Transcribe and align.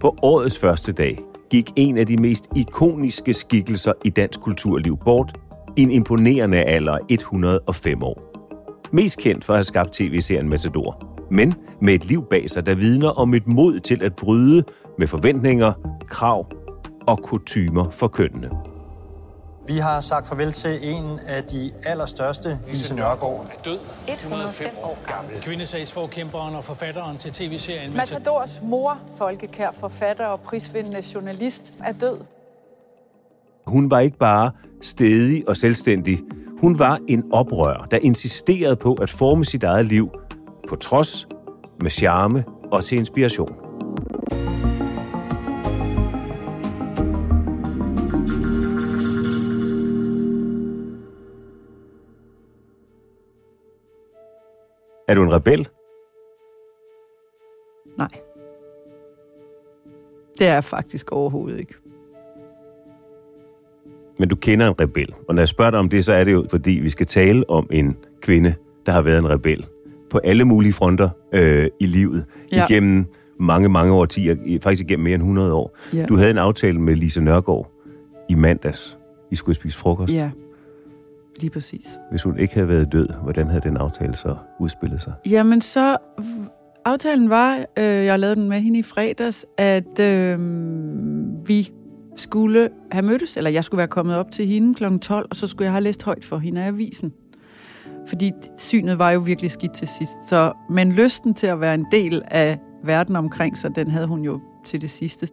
På 0.00 0.16
årets 0.22 0.58
første 0.58 0.92
dag 0.92 1.18
gik 1.50 1.72
en 1.76 1.98
af 1.98 2.06
de 2.06 2.16
mest 2.16 2.48
ikoniske 2.56 3.34
skikkelser 3.34 3.92
i 4.04 4.10
dansk 4.10 4.40
kulturliv 4.40 4.98
bort 5.04 5.38
i 5.76 5.82
en 5.82 5.90
imponerende 5.90 6.62
alder 6.62 6.98
105 7.08 8.02
år. 8.02 8.22
Mest 8.92 9.18
kendt 9.18 9.44
for 9.44 9.52
at 9.52 9.56
have 9.56 9.64
skabt 9.64 9.92
tv-serien 9.92 10.48
Matador, 10.48 11.18
men 11.30 11.54
med 11.82 11.94
et 11.94 12.04
liv 12.04 12.24
bag 12.30 12.50
sig, 12.50 12.66
der 12.66 12.74
vidner 12.74 13.08
om 13.08 13.34
et 13.34 13.46
mod 13.46 13.80
til 13.80 14.04
at 14.04 14.16
bryde 14.16 14.64
med 14.98 15.06
forventninger, 15.06 15.72
krav 16.08 16.46
og 17.06 17.18
kutymer 17.18 17.90
for 17.90 18.08
kønnene. 18.08 18.50
Vi 19.68 19.78
har 19.78 20.00
sagt 20.00 20.28
farvel 20.28 20.52
til 20.52 20.78
en 20.82 21.18
af 21.26 21.44
de 21.44 21.72
allerstørste, 21.84 22.58
Lise 22.68 22.94
Nørgaard. 22.94 23.46
er 23.58 23.62
død. 23.62 23.78
105 24.08 24.68
år 24.82 24.98
gammel. 25.06 25.40
Kvindesagsforkæmperen 25.40 26.54
og 26.54 26.64
forfatteren 26.64 27.18
til 27.18 27.32
tv-serien 27.32 27.96
Matadors 27.96 28.60
mor, 28.62 28.98
folkekær 29.18 29.70
forfatter 29.80 30.26
og 30.26 30.40
prisvindende 30.40 31.02
journalist, 31.14 31.74
er 31.84 31.92
død. 31.92 32.18
Hun 33.66 33.90
var 33.90 34.00
ikke 34.00 34.18
bare 34.18 34.50
stedig 34.82 35.48
og 35.48 35.56
selvstændig. 35.56 36.18
Hun 36.60 36.78
var 36.78 36.98
en 37.08 37.24
oprør, 37.32 37.86
der 37.90 37.98
insisterede 38.02 38.76
på 38.76 38.94
at 38.94 39.10
forme 39.10 39.44
sit 39.44 39.64
eget 39.64 39.86
liv 39.86 40.10
på 40.68 40.76
trods, 40.76 41.28
med 41.80 41.90
charme 41.90 42.44
og 42.72 42.84
til 42.84 42.98
inspiration. 42.98 43.67
Er 55.08 55.14
du 55.14 55.22
en 55.22 55.32
rebel? 55.32 55.68
Nej. 57.98 58.08
Det 60.38 60.46
er 60.46 60.54
jeg 60.54 60.64
faktisk 60.64 61.12
overhovedet 61.12 61.58
ikke. 61.58 61.74
Men 64.18 64.28
du 64.28 64.36
kender 64.36 64.68
en 64.68 64.80
rebel. 64.80 65.14
Og 65.28 65.34
når 65.34 65.42
jeg 65.42 65.48
spørger 65.48 65.70
dig 65.70 65.80
om 65.80 65.88
det, 65.88 66.04
så 66.04 66.12
er 66.12 66.24
det 66.24 66.32
jo, 66.32 66.46
fordi 66.50 66.70
vi 66.70 66.88
skal 66.88 67.06
tale 67.06 67.50
om 67.50 67.66
en 67.70 67.96
kvinde, 68.20 68.54
der 68.86 68.92
har 68.92 69.02
været 69.02 69.18
en 69.18 69.30
rebel 69.30 69.66
på 70.10 70.18
alle 70.18 70.44
mulige 70.44 70.72
fronter 70.72 71.08
øh, 71.32 71.68
i 71.80 71.86
livet. 71.86 72.24
Ja. 72.52 72.66
Igennem 72.70 73.06
mange, 73.38 73.68
mange 73.68 73.92
årtier. 73.92 74.36
Faktisk 74.62 74.84
igennem 74.84 75.04
mere 75.04 75.14
end 75.14 75.22
100 75.22 75.52
år. 75.52 75.76
Ja. 75.94 76.06
Du 76.06 76.16
havde 76.16 76.30
en 76.30 76.38
aftale 76.38 76.80
med 76.80 76.96
Lise 76.96 77.20
Nørgaard 77.20 77.72
i 78.28 78.34
mandags. 78.34 78.98
I 79.30 79.34
skulle 79.36 79.56
spise 79.56 79.78
frokost. 79.78 80.12
Ja, 80.12 80.30
lige 81.40 81.50
præcis. 81.50 81.98
Hvis 82.10 82.22
hun 82.22 82.38
ikke 82.38 82.54
havde 82.54 82.68
været 82.68 82.92
død, 82.92 83.08
hvordan 83.22 83.48
havde 83.48 83.60
den 83.60 83.76
aftale 83.76 84.16
så 84.16 84.36
udspillet 84.60 85.02
sig? 85.02 85.12
Jamen 85.26 85.60
så, 85.60 85.96
aftalen 86.84 87.30
var, 87.30 87.56
øh, 87.56 87.84
jeg 87.84 88.18
lavede 88.18 88.36
den 88.36 88.48
med 88.48 88.60
hende 88.60 88.78
i 88.78 88.82
fredags, 88.82 89.46
at 89.56 90.00
øh, 90.00 90.38
vi 91.48 91.70
skulle 92.16 92.68
have 92.92 93.02
mødtes, 93.02 93.36
eller 93.36 93.50
jeg 93.50 93.64
skulle 93.64 93.78
være 93.78 93.88
kommet 93.88 94.16
op 94.16 94.32
til 94.32 94.46
hende 94.46 94.74
kl. 94.74 94.98
12, 94.98 95.26
og 95.30 95.36
så 95.36 95.46
skulle 95.46 95.64
jeg 95.64 95.72
have 95.72 95.82
læst 95.82 96.02
højt 96.02 96.24
for 96.24 96.38
hende 96.38 96.62
af 96.62 96.66
avisen. 96.66 97.12
Fordi 98.08 98.32
synet 98.56 98.98
var 98.98 99.10
jo 99.10 99.20
virkelig 99.20 99.50
skidt 99.50 99.72
til 99.72 99.88
sidst. 99.88 100.28
Så, 100.28 100.52
men 100.70 100.92
lysten 100.92 101.34
til 101.34 101.46
at 101.46 101.60
være 101.60 101.74
en 101.74 101.86
del 101.92 102.22
af 102.26 102.58
verden 102.84 103.16
omkring 103.16 103.58
sig, 103.58 103.76
den 103.76 103.90
havde 103.90 104.06
hun 104.06 104.22
jo 104.22 104.40
til 104.64 104.80
det 104.80 104.90
sidste. 104.90 105.28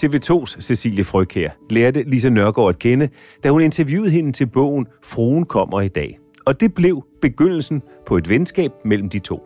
TV2's 0.00 0.60
Cecilie 0.60 1.04
Frøkær 1.04 1.50
lærte 1.70 2.02
Lise 2.02 2.30
Nørgaard 2.30 2.68
at 2.68 2.78
kende, 2.78 3.08
da 3.44 3.50
hun 3.50 3.62
interviewede 3.62 4.10
hende 4.10 4.32
til 4.32 4.46
bogen 4.46 4.86
Fruen 5.02 5.44
kommer 5.44 5.80
i 5.80 5.88
dag. 5.88 6.18
Og 6.44 6.60
det 6.60 6.74
blev 6.74 7.04
begyndelsen 7.20 7.82
på 8.06 8.16
et 8.16 8.28
venskab 8.28 8.72
mellem 8.84 9.08
de 9.08 9.18
to. 9.18 9.42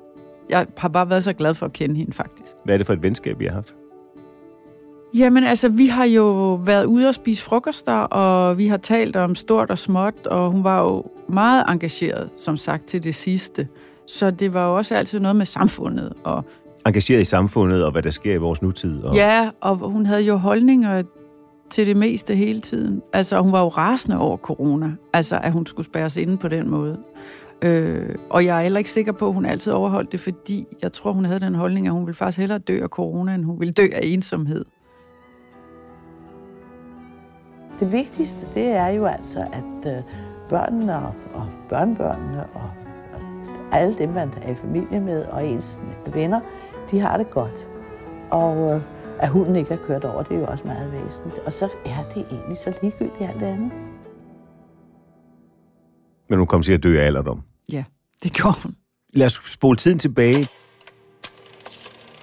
Jeg 0.49 0.67
har 0.77 0.89
bare 0.89 1.11
været 1.11 1.25
så 1.25 1.33
glad 1.33 1.55
for 1.55 1.67
at 1.67 1.73
kende 1.73 1.97
hende, 1.97 2.13
faktisk. 2.13 2.53
Hvad 2.65 2.75
er 2.75 2.79
det 2.79 2.87
for 2.87 2.93
et 2.93 3.03
venskab, 3.03 3.39
vi 3.41 3.45
har 3.45 3.53
haft? 3.53 3.75
Jamen 5.15 5.45
altså, 5.45 5.69
vi 5.69 5.87
har 5.87 6.05
jo 6.05 6.55
været 6.55 6.85
ude 6.85 7.09
og 7.09 7.15
spise 7.15 7.43
frokoster, 7.43 7.93
og 7.93 8.59
vi 8.59 8.67
har 8.67 8.77
talt 8.77 9.17
om 9.17 9.35
stort 9.35 9.71
og 9.71 9.79
småt, 9.79 10.27
og 10.27 10.51
hun 10.51 10.65
var 10.65 10.81
jo 10.83 11.05
meget 11.29 11.65
engageret, 11.69 12.31
som 12.37 12.57
sagt, 12.57 12.87
til 12.87 13.05
det 13.05 13.15
sidste. 13.15 13.69
Så 14.07 14.31
det 14.31 14.55
var 14.55 14.67
jo 14.67 14.77
også 14.77 14.95
altid 14.95 15.21
noget 15.21 15.37
med 15.37 15.47
samfundet. 15.47 16.13
Og, 16.25 16.45
Engageret 16.89 17.21
i 17.21 17.25
samfundet 17.25 17.85
og 17.85 17.93
hvad 17.93 18.03
der 18.03 18.11
sker 18.11 18.35
i 18.35 18.37
vores 18.37 18.63
nutid. 18.63 19.03
Og... 19.03 19.15
ja, 19.15 19.51
og 19.61 19.77
hun 19.77 20.07
havde 20.07 20.23
jo 20.23 20.37
holdninger 20.37 21.03
til 21.71 21.87
det 21.87 21.97
meste 21.97 22.35
hele 22.35 22.61
tiden. 22.61 23.03
Altså, 23.13 23.41
hun 23.41 23.53
var 23.53 23.63
jo 23.63 23.69
rasende 23.69 24.19
over 24.19 24.37
corona. 24.37 24.93
Altså, 25.13 25.41
at 25.43 25.53
hun 25.53 25.67
skulle 25.67 25.87
spærres 25.87 26.17
inde 26.17 26.37
på 26.37 26.49
den 26.49 26.71
måde. 26.71 26.99
Øh, 27.65 28.15
og 28.31 28.45
jeg 28.45 28.59
er 28.59 28.63
heller 28.63 28.79
ikke 28.79 28.91
sikker 28.91 29.13
på, 29.13 29.29
at 29.29 29.35
hun 29.35 29.45
altid 29.45 29.73
overholdt 29.73 30.13
det, 30.13 30.21
fordi 30.21 30.67
jeg 30.83 30.93
tror, 30.93 31.13
hun 31.13 31.25
havde 31.25 31.41
den 31.41 31.55
holdning, 31.55 31.87
at 31.87 31.93
hun 31.93 32.07
ville 32.07 32.17
faktisk 32.17 32.39
hellere 32.39 32.59
dø 32.59 32.83
af 32.83 32.89
corona, 32.89 33.35
end 33.35 33.45
hun 33.45 33.61
ville 33.61 33.73
dø 33.73 33.89
af 33.93 34.01
ensomhed. 34.03 34.65
Det 37.81 37.93
vigtigste, 37.93 38.47
det 38.55 38.67
er 38.67 38.89
jo 38.89 39.05
altså, 39.07 39.39
at 39.39 39.93
øh, 39.97 40.03
børnene 40.49 40.97
og, 40.97 41.15
og 41.35 41.47
børnebørnene 41.69 42.47
og, 42.55 42.71
og 43.71 43.77
alle 43.79 43.99
dem, 43.99 44.09
man 44.09 44.31
er 44.43 44.53
i 44.53 44.55
familie 44.55 45.01
med, 45.01 45.25
og 45.25 45.47
ens 45.47 45.81
venner, 46.15 46.41
de 46.91 46.99
har 47.01 47.17
det 47.17 47.31
godt. 47.31 47.69
Og 48.31 48.75
øh, 48.75 48.83
at 49.19 49.29
hunden 49.29 49.57
ikke 49.57 49.73
er 49.73 49.77
kørt 49.87 50.05
over, 50.05 50.23
det 50.23 50.35
er 50.37 50.41
jo 50.41 50.47
også 50.47 50.65
meget 50.67 50.93
væsentligt. 50.93 51.39
Og 51.47 51.53
så 51.53 51.69
er 51.87 52.03
det 52.15 52.27
egentlig 52.31 52.57
så 52.57 52.79
ligegyldigt 52.83 53.31
alt 53.31 53.41
det 53.41 53.47
andet. 53.47 53.71
Men 56.29 56.39
hun 56.39 56.47
kom 56.47 56.63
til 56.63 56.73
at 56.73 56.83
dø 56.83 57.01
af 57.01 57.07
alderdom. 57.07 57.43
Ja, 57.73 57.85
det 58.23 58.33
gjorde 58.33 58.57
hun. 58.63 58.75
Lad 59.15 59.27
os 59.27 59.41
spole 59.47 59.77
tiden 59.77 59.99
tilbage 59.99 60.47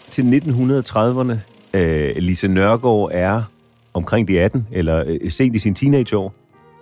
til 0.09 0.21
1930'erne. 0.21 1.35
Øh, 1.73 2.15
Lise 2.17 2.47
Nørgaard 2.47 3.09
er 3.13 3.43
omkring 3.93 4.27
de 4.27 4.39
18, 4.41 4.67
eller 4.71 5.03
øh, 5.07 5.31
sent 5.31 5.55
i 5.55 5.59
sin 5.59 5.75
teenageår, 5.75 6.33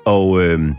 og 0.05 0.41
øh, 0.41 0.71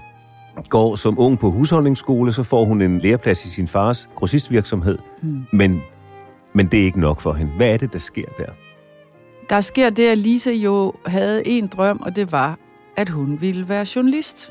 går 0.68 0.96
som 0.96 1.18
ung 1.18 1.38
på 1.38 1.50
husholdningsskole, 1.50 2.32
så 2.32 2.42
får 2.42 2.64
hun 2.64 2.82
en 2.82 2.98
læreplads 2.98 3.44
i 3.44 3.48
sin 3.50 3.68
fars 3.68 4.08
grossistvirksomhed, 4.14 4.98
Mm. 5.22 5.44
men, 5.52 5.82
men 6.54 6.66
det 6.66 6.80
er 6.80 6.84
ikke 6.84 7.00
nok 7.00 7.20
for 7.20 7.32
hende. 7.32 7.52
Hvad 7.52 7.68
er 7.68 7.76
det, 7.76 7.92
der 7.92 7.98
sker 7.98 8.26
der? 8.38 8.46
Der 9.50 9.60
sker 9.60 9.90
det, 9.90 10.06
at 10.08 10.18
Lise 10.18 10.50
jo 10.50 10.92
havde 11.06 11.46
en 11.46 11.66
drøm, 11.66 12.00
og 12.02 12.16
det 12.16 12.32
var, 12.32 12.58
at 12.96 13.08
hun 13.08 13.40
ville 13.40 13.68
være 13.68 13.86
journalist. 13.96 14.50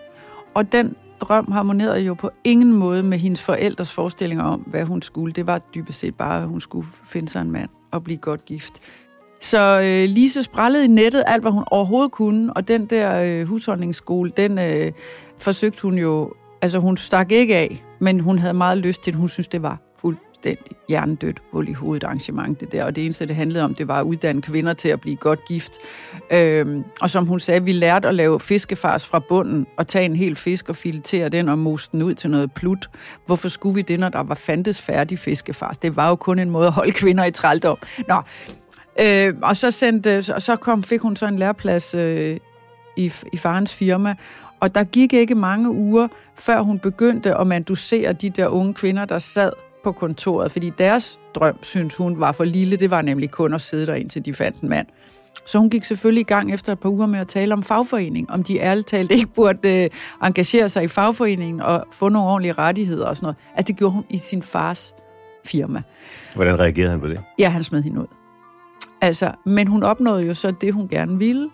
Og 0.53 0.71
den 0.71 0.95
drøm 1.21 1.51
harmonerede 1.51 1.99
jo 1.99 2.13
på 2.13 2.29
ingen 2.43 2.73
måde 2.73 3.03
med 3.03 3.17
hendes 3.17 3.41
forældres 3.41 3.91
forestillinger 3.91 4.45
om, 4.45 4.59
hvad 4.59 4.83
hun 4.83 5.01
skulle. 5.01 5.33
Det 5.33 5.47
var 5.47 5.59
dybest 5.75 5.99
set 5.99 6.15
bare, 6.15 6.41
at 6.41 6.47
hun 6.47 6.61
skulle 6.61 6.87
finde 7.05 7.29
sig 7.29 7.41
en 7.41 7.51
mand 7.51 7.69
og 7.91 8.03
blive 8.03 8.17
godt 8.17 8.45
gift. 8.45 8.73
Så 9.41 9.79
øh, 9.79 10.09
Lise 10.09 10.43
sprællede 10.43 10.85
i 10.85 10.87
nettet 10.87 11.23
alt, 11.27 11.41
hvad 11.41 11.51
hun 11.51 11.63
overhovedet 11.67 12.11
kunne, 12.11 12.53
og 12.53 12.67
den 12.67 12.85
der 12.85 13.23
øh, 13.41 13.47
husholdningsskole, 13.47 14.31
den 14.37 14.59
øh, 14.59 14.91
forsøgte 15.37 15.81
hun 15.81 15.97
jo, 15.97 16.33
altså 16.61 16.79
hun 16.79 16.97
stak 16.97 17.31
ikke 17.31 17.55
af, 17.55 17.83
men 17.99 18.19
hun 18.19 18.39
havde 18.39 18.53
meget 18.53 18.77
lyst 18.77 19.03
til 19.03 19.13
det. 19.13 19.19
Hun 19.19 19.29
synes, 19.29 19.47
det 19.47 19.61
var 19.61 19.92
fuldstændig 20.43 20.77
hjernedødt 20.87 21.41
hul 21.51 21.69
i 21.69 21.73
hovedet 21.73 22.03
arrangement, 22.03 22.59
det 22.59 22.71
der. 22.71 22.83
Og 22.83 22.95
det 22.95 23.05
eneste, 23.05 23.25
det 23.25 23.35
handlede 23.35 23.63
om, 23.63 23.75
det 23.75 23.87
var 23.87 23.99
at 23.99 24.03
uddanne 24.03 24.41
kvinder 24.41 24.73
til 24.73 24.89
at 24.89 25.01
blive 25.01 25.15
godt 25.15 25.45
gift. 25.47 25.73
Øhm, 26.31 26.83
og 27.01 27.09
som 27.09 27.25
hun 27.25 27.39
sagde, 27.39 27.63
vi 27.63 27.71
lærte 27.71 28.07
at 28.07 28.15
lave 28.15 28.39
fiskefars 28.39 29.05
fra 29.05 29.19
bunden, 29.19 29.67
og 29.77 29.87
tage 29.87 30.05
en 30.05 30.15
hel 30.15 30.35
fisk 30.35 30.69
og 30.69 30.75
filetere 30.75 31.29
den 31.29 31.49
og 31.49 31.59
mose 31.59 31.89
den 31.91 32.01
ud 32.01 32.13
til 32.13 32.29
noget 32.29 32.51
plut. 32.51 32.89
Hvorfor 33.25 33.49
skulle 33.49 33.75
vi 33.75 33.81
det, 33.81 33.99
når 33.99 34.09
der 34.09 34.23
var 34.23 34.35
fandtes 34.35 34.81
færdig 34.81 35.19
fiskefars? 35.19 35.77
Det 35.77 35.95
var 35.95 36.09
jo 36.09 36.15
kun 36.15 36.39
en 36.39 36.49
måde 36.49 36.67
at 36.67 36.73
holde 36.73 36.91
kvinder 36.91 37.25
i 37.25 37.31
trældom. 37.31 37.77
Nå, 38.07 38.21
øh, 38.99 39.33
og 39.43 39.57
så, 39.57 39.71
sendte, 39.71 40.23
så 40.23 40.55
kom, 40.55 40.83
fik 40.83 41.01
hun 41.01 41.15
så 41.15 41.27
en 41.27 41.39
læreplads 41.39 41.93
øh, 41.93 42.37
i, 42.97 43.11
i 43.33 43.37
farens 43.37 43.73
firma, 43.73 44.15
og 44.59 44.75
der 44.75 44.83
gik 44.83 45.13
ikke 45.13 45.35
mange 45.35 45.69
uger, 45.69 46.07
før 46.35 46.61
hun 46.61 46.79
begyndte 46.79 47.35
at 47.35 47.47
mandusere 47.47 48.13
de 48.13 48.29
der 48.29 48.47
unge 48.47 48.73
kvinder, 48.73 49.05
der 49.05 49.19
sad 49.19 49.51
på 49.83 49.91
kontoret, 49.91 50.51
fordi 50.51 50.71
deres 50.77 51.19
drøm, 51.35 51.57
synes 51.61 51.95
hun, 51.95 52.19
var 52.19 52.31
for 52.31 52.43
lille. 52.43 52.77
Det 52.77 52.91
var 52.91 53.01
nemlig 53.01 53.31
kun 53.31 53.53
at 53.53 53.61
sidde 53.61 53.87
der, 53.87 53.93
indtil 53.93 54.25
de 54.25 54.33
fandt 54.33 54.61
en 54.61 54.69
mand. 54.69 54.87
Så 55.45 55.57
hun 55.57 55.69
gik 55.69 55.83
selvfølgelig 55.83 56.21
i 56.21 56.23
gang 56.23 56.53
efter 56.53 56.73
et 56.73 56.79
par 56.79 56.89
uger 56.89 57.05
med 57.05 57.19
at 57.19 57.27
tale 57.27 57.53
om 57.53 57.63
fagforening, 57.63 58.31
om 58.31 58.43
de 58.43 58.59
ærligt 58.59 58.87
talt 58.87 59.11
ikke 59.11 59.27
burde 59.35 59.83
øh, 59.83 59.89
engagere 60.23 60.69
sig 60.69 60.83
i 60.83 60.87
fagforeningen 60.87 61.61
og 61.61 61.85
få 61.91 62.09
nogle 62.09 62.29
ordentlige 62.29 62.53
rettigheder 62.53 63.05
og 63.05 63.15
sådan 63.15 63.25
noget. 63.25 63.35
At 63.55 63.67
det 63.67 63.77
gjorde 63.77 63.93
hun 63.93 64.05
i 64.09 64.17
sin 64.17 64.43
fars 64.43 64.95
firma. 65.45 65.81
Hvordan 66.35 66.59
reagerede 66.59 66.91
han 66.91 66.99
på 66.99 67.07
det? 67.07 67.21
Ja, 67.39 67.49
han 67.49 67.63
smed 67.63 67.83
hende 67.83 68.01
ud. 68.01 68.07
Altså, 69.01 69.31
men 69.45 69.67
hun 69.67 69.83
opnåede 69.83 70.23
jo 70.25 70.33
så 70.33 70.51
det, 70.51 70.73
hun 70.73 70.87
gerne 70.87 71.17
ville. 71.17 71.49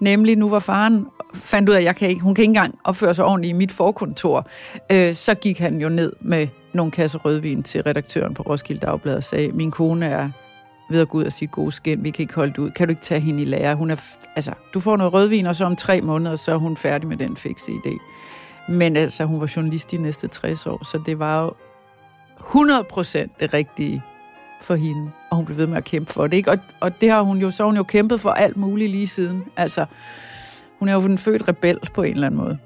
Nemlig, 0.00 0.36
nu 0.36 0.48
var 0.48 0.58
faren 0.58 1.06
fandt 1.34 1.68
ud 1.68 1.74
af, 1.74 1.78
at 1.78 1.84
jeg 1.84 1.96
kan 1.96 2.08
ikke, 2.08 2.20
hun 2.20 2.34
kan 2.34 2.42
ikke 2.42 2.50
engang 2.50 2.78
opføre 2.84 3.14
sig 3.14 3.24
ordentligt 3.24 3.50
i 3.50 3.56
mit 3.56 3.72
forkontor. 3.72 4.48
Øh, 4.92 5.14
så 5.14 5.34
gik 5.34 5.58
han 5.58 5.80
jo 5.80 5.88
ned 5.88 6.12
med 6.20 6.48
nogle 6.72 6.92
kasser 6.92 7.18
rødvin 7.18 7.62
til 7.62 7.82
redaktøren 7.82 8.34
på 8.34 8.42
Roskilde 8.42 8.86
Dagblad 8.86 9.16
og 9.16 9.24
sagde, 9.24 9.52
min 9.52 9.70
kone 9.70 10.06
er 10.06 10.30
ved 10.90 11.00
at 11.00 11.08
gå 11.08 11.18
ud 11.18 11.24
af 11.24 11.32
sit 11.32 11.50
gode 11.50 11.72
skin, 11.72 12.04
vi 12.04 12.10
kan 12.10 12.22
ikke 12.22 12.34
holde 12.34 12.52
det 12.52 12.58
ud. 12.58 12.70
Kan 12.70 12.88
du 12.88 12.90
ikke 12.90 13.02
tage 13.02 13.20
hende 13.20 13.42
i 13.42 13.44
lære? 13.44 13.74
Hun 13.74 13.90
er, 13.90 13.96
altså, 14.36 14.52
du 14.74 14.80
får 14.80 14.96
noget 14.96 15.12
rødvin, 15.12 15.46
og 15.46 15.56
så 15.56 15.64
om 15.64 15.76
tre 15.76 16.00
måneder, 16.00 16.36
så 16.36 16.52
er 16.52 16.56
hun 16.56 16.76
færdig 16.76 17.08
med 17.08 17.16
den 17.16 17.36
fikse 17.36 17.70
idé. 17.72 17.98
Men 18.68 18.96
altså, 18.96 19.24
hun 19.24 19.40
var 19.40 19.52
journalist 19.56 19.90
de 19.90 19.96
næste 19.96 20.28
60 20.28 20.66
år, 20.66 20.84
så 20.84 21.00
det 21.06 21.18
var 21.18 21.42
jo 21.42 21.52
100 22.40 22.84
procent 22.84 23.40
det 23.40 23.54
rigtige 23.54 24.02
for 24.62 24.74
hende, 24.74 25.10
og 25.30 25.36
hun 25.36 25.46
blev 25.46 25.58
ved 25.58 25.66
med 25.66 25.76
at 25.76 25.84
kæmpe 25.84 26.12
for 26.12 26.26
det. 26.26 26.36
Ikke? 26.36 26.50
Og, 26.50 26.58
og 26.80 27.00
det 27.00 27.10
har 27.10 27.22
hun 27.22 27.38
jo, 27.38 27.50
så 27.50 27.62
har 27.62 27.66
hun 27.66 27.76
jo 27.76 27.82
kæmpet 27.82 28.20
for 28.20 28.30
alt 28.30 28.56
muligt 28.56 28.90
lige 28.90 29.06
siden. 29.06 29.44
Altså, 29.56 29.86
hun 30.78 30.88
er 30.88 30.94
jo 30.94 31.00
en 31.00 31.18
født 31.18 31.48
rebel 31.48 31.78
på 31.94 32.02
en 32.02 32.14
eller 32.14 32.26
anden 32.26 32.40
måde. 32.40 32.58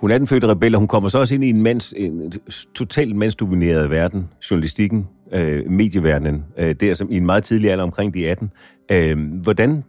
Hun 0.00 0.10
er 0.10 0.18
den 0.18 0.26
fødte 0.26 0.46
rebel, 0.46 0.74
og 0.74 0.78
hun 0.78 0.88
kommer 0.88 1.08
så 1.08 1.18
også 1.18 1.34
ind 1.34 1.44
i 1.44 1.48
en, 1.48 1.62
mands, 1.62 1.94
en 1.96 2.32
totalt 2.74 3.16
mandsdomineret 3.16 3.90
verden, 3.90 4.28
journalistikken, 4.50 5.08
øh, 5.32 5.70
medieverdenen, 5.70 6.44
øh, 6.58 6.74
der 6.74 6.94
som 6.94 7.12
i 7.12 7.16
en 7.16 7.26
meget 7.26 7.44
tidlig 7.44 7.70
alder 7.70 7.84
omkring 7.84 8.14
de 8.14 8.28
18. 8.28 8.50
Øh, 8.90 9.18
hvordan, 9.42 9.84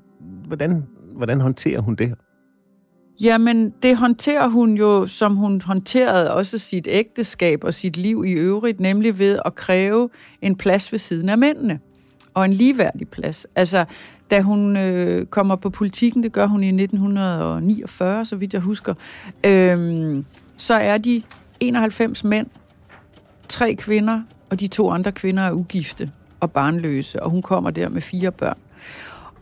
hvordan, 0.47 0.83
hvordan 1.15 1.41
håndterer 1.41 1.79
hun 1.79 1.95
det? 1.95 2.13
Jamen, 3.21 3.73
det 3.83 3.97
håndterer 3.97 4.47
hun 4.47 4.77
jo, 4.77 5.07
som 5.07 5.35
hun 5.35 5.61
håndterede 5.61 6.33
også 6.33 6.57
sit 6.57 6.87
ægteskab 6.91 7.63
og 7.63 7.73
sit 7.73 7.97
liv 7.97 8.23
i 8.27 8.31
øvrigt, 8.31 8.79
nemlig 8.79 9.19
ved 9.19 9.39
at 9.45 9.55
kræve 9.55 10.09
en 10.41 10.55
plads 10.55 10.91
ved 10.91 10.99
siden 10.99 11.29
af 11.29 11.37
mændene. 11.37 11.79
Og 12.35 12.45
en 12.45 12.53
ligeværdig 12.53 13.07
plads. 13.07 13.47
Altså, 13.55 13.85
da 14.31 14.41
hun 14.41 14.77
øh, 14.77 15.25
kommer 15.25 15.55
på 15.55 15.69
politikken, 15.69 16.23
det 16.23 16.31
gør 16.31 16.45
hun 16.45 16.63
i 16.63 16.67
1949, 16.67 18.25
så 18.25 18.35
vidt 18.35 18.53
jeg 18.53 18.61
husker, 18.61 18.93
øh, 19.45 20.23
så 20.57 20.73
er 20.73 20.97
de 20.97 21.23
91 21.59 22.23
mænd, 22.23 22.47
tre 23.49 23.75
kvinder, 23.75 24.21
og 24.49 24.59
de 24.59 24.67
to 24.67 24.91
andre 24.91 25.11
kvinder 25.11 25.43
er 25.43 25.51
ugifte 25.51 26.11
og 26.39 26.51
barnløse, 26.51 27.23
og 27.23 27.29
hun 27.29 27.41
kommer 27.41 27.69
der 27.69 27.89
med 27.89 28.01
fire 28.01 28.31
børn. 28.31 28.57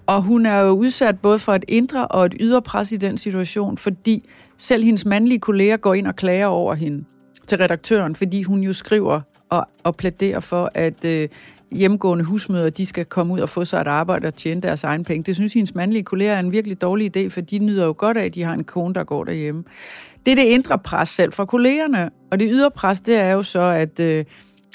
Og 0.06 0.24
hun 0.24 0.46
er 0.46 0.60
jo 0.60 0.70
udsat 0.70 1.20
både 1.20 1.40
for 1.40 1.54
et 1.54 1.66
indre 1.68 2.08
og 2.08 2.26
et 2.26 2.36
ydre 2.40 2.62
pres 2.62 2.92
i 2.92 2.98
den 2.98 3.18
situation, 3.18 3.78
fordi 3.78 4.30
selv 4.58 4.84
hendes 4.84 5.06
mandlige 5.06 5.40
kolleger 5.40 5.78
går 5.78 5.94
ind 5.94 6.08
og 6.08 6.16
klager 6.16 6.46
over 6.46 6.74
hende 6.74 7.06
til 7.48 7.58
redaktøren, 7.58 8.16
fordi 8.16 8.44
hun 8.44 8.64
jo 8.64 8.74
skriver 8.74 9.22
og, 9.50 9.68
og 9.84 9.96
plæderer 9.96 10.40
for, 10.40 10.72
at 10.74 11.06
øh, 11.06 11.30
hjemgående 11.74 12.24
husmøder, 12.24 12.70
de 12.70 12.86
skal 12.86 13.06
komme 13.06 13.34
ud 13.34 13.40
og 13.40 13.50
få 13.50 13.66
sig 13.66 13.82
et 13.82 13.88
arbejde 13.88 14.28
og 14.28 14.34
tjene 14.34 14.62
deres 14.62 14.84
egen 14.84 15.04
penge. 15.04 15.24
Det 15.24 15.36
synes 15.36 15.54
hendes 15.54 15.76
mandlige 15.76 16.04
kolleger 16.04 16.34
er 16.34 16.40
en 16.40 16.52
virkelig 16.52 16.82
dårlig 16.82 17.18
idé, 17.18 17.30
for 17.30 17.42
de 17.42 17.60
nyder 17.60 17.86
jo 17.86 17.96
godt 17.98 18.18
af, 18.18 18.26
at 18.26 18.36
de 18.36 18.44
har 18.44 18.54
en 18.54 18.64
kone, 18.64 18.94
der 18.94 19.04
går 19.04 19.24
derhjemme. 19.24 19.64
Det 20.26 20.32
er 20.32 20.36
det 20.36 20.44
indre 20.44 20.80
pres 20.80 21.10
selv 21.10 21.34
fra 21.34 21.46
kollegerne, 21.46 22.10
og 22.32 22.40
det 22.40 22.50
ydre 22.52 22.72
pres, 22.72 23.00
det 23.00 23.18
er 23.18 23.32
jo 23.32 23.44
så, 23.44 23.62
at, 23.62 24.00
øh, 24.00 24.26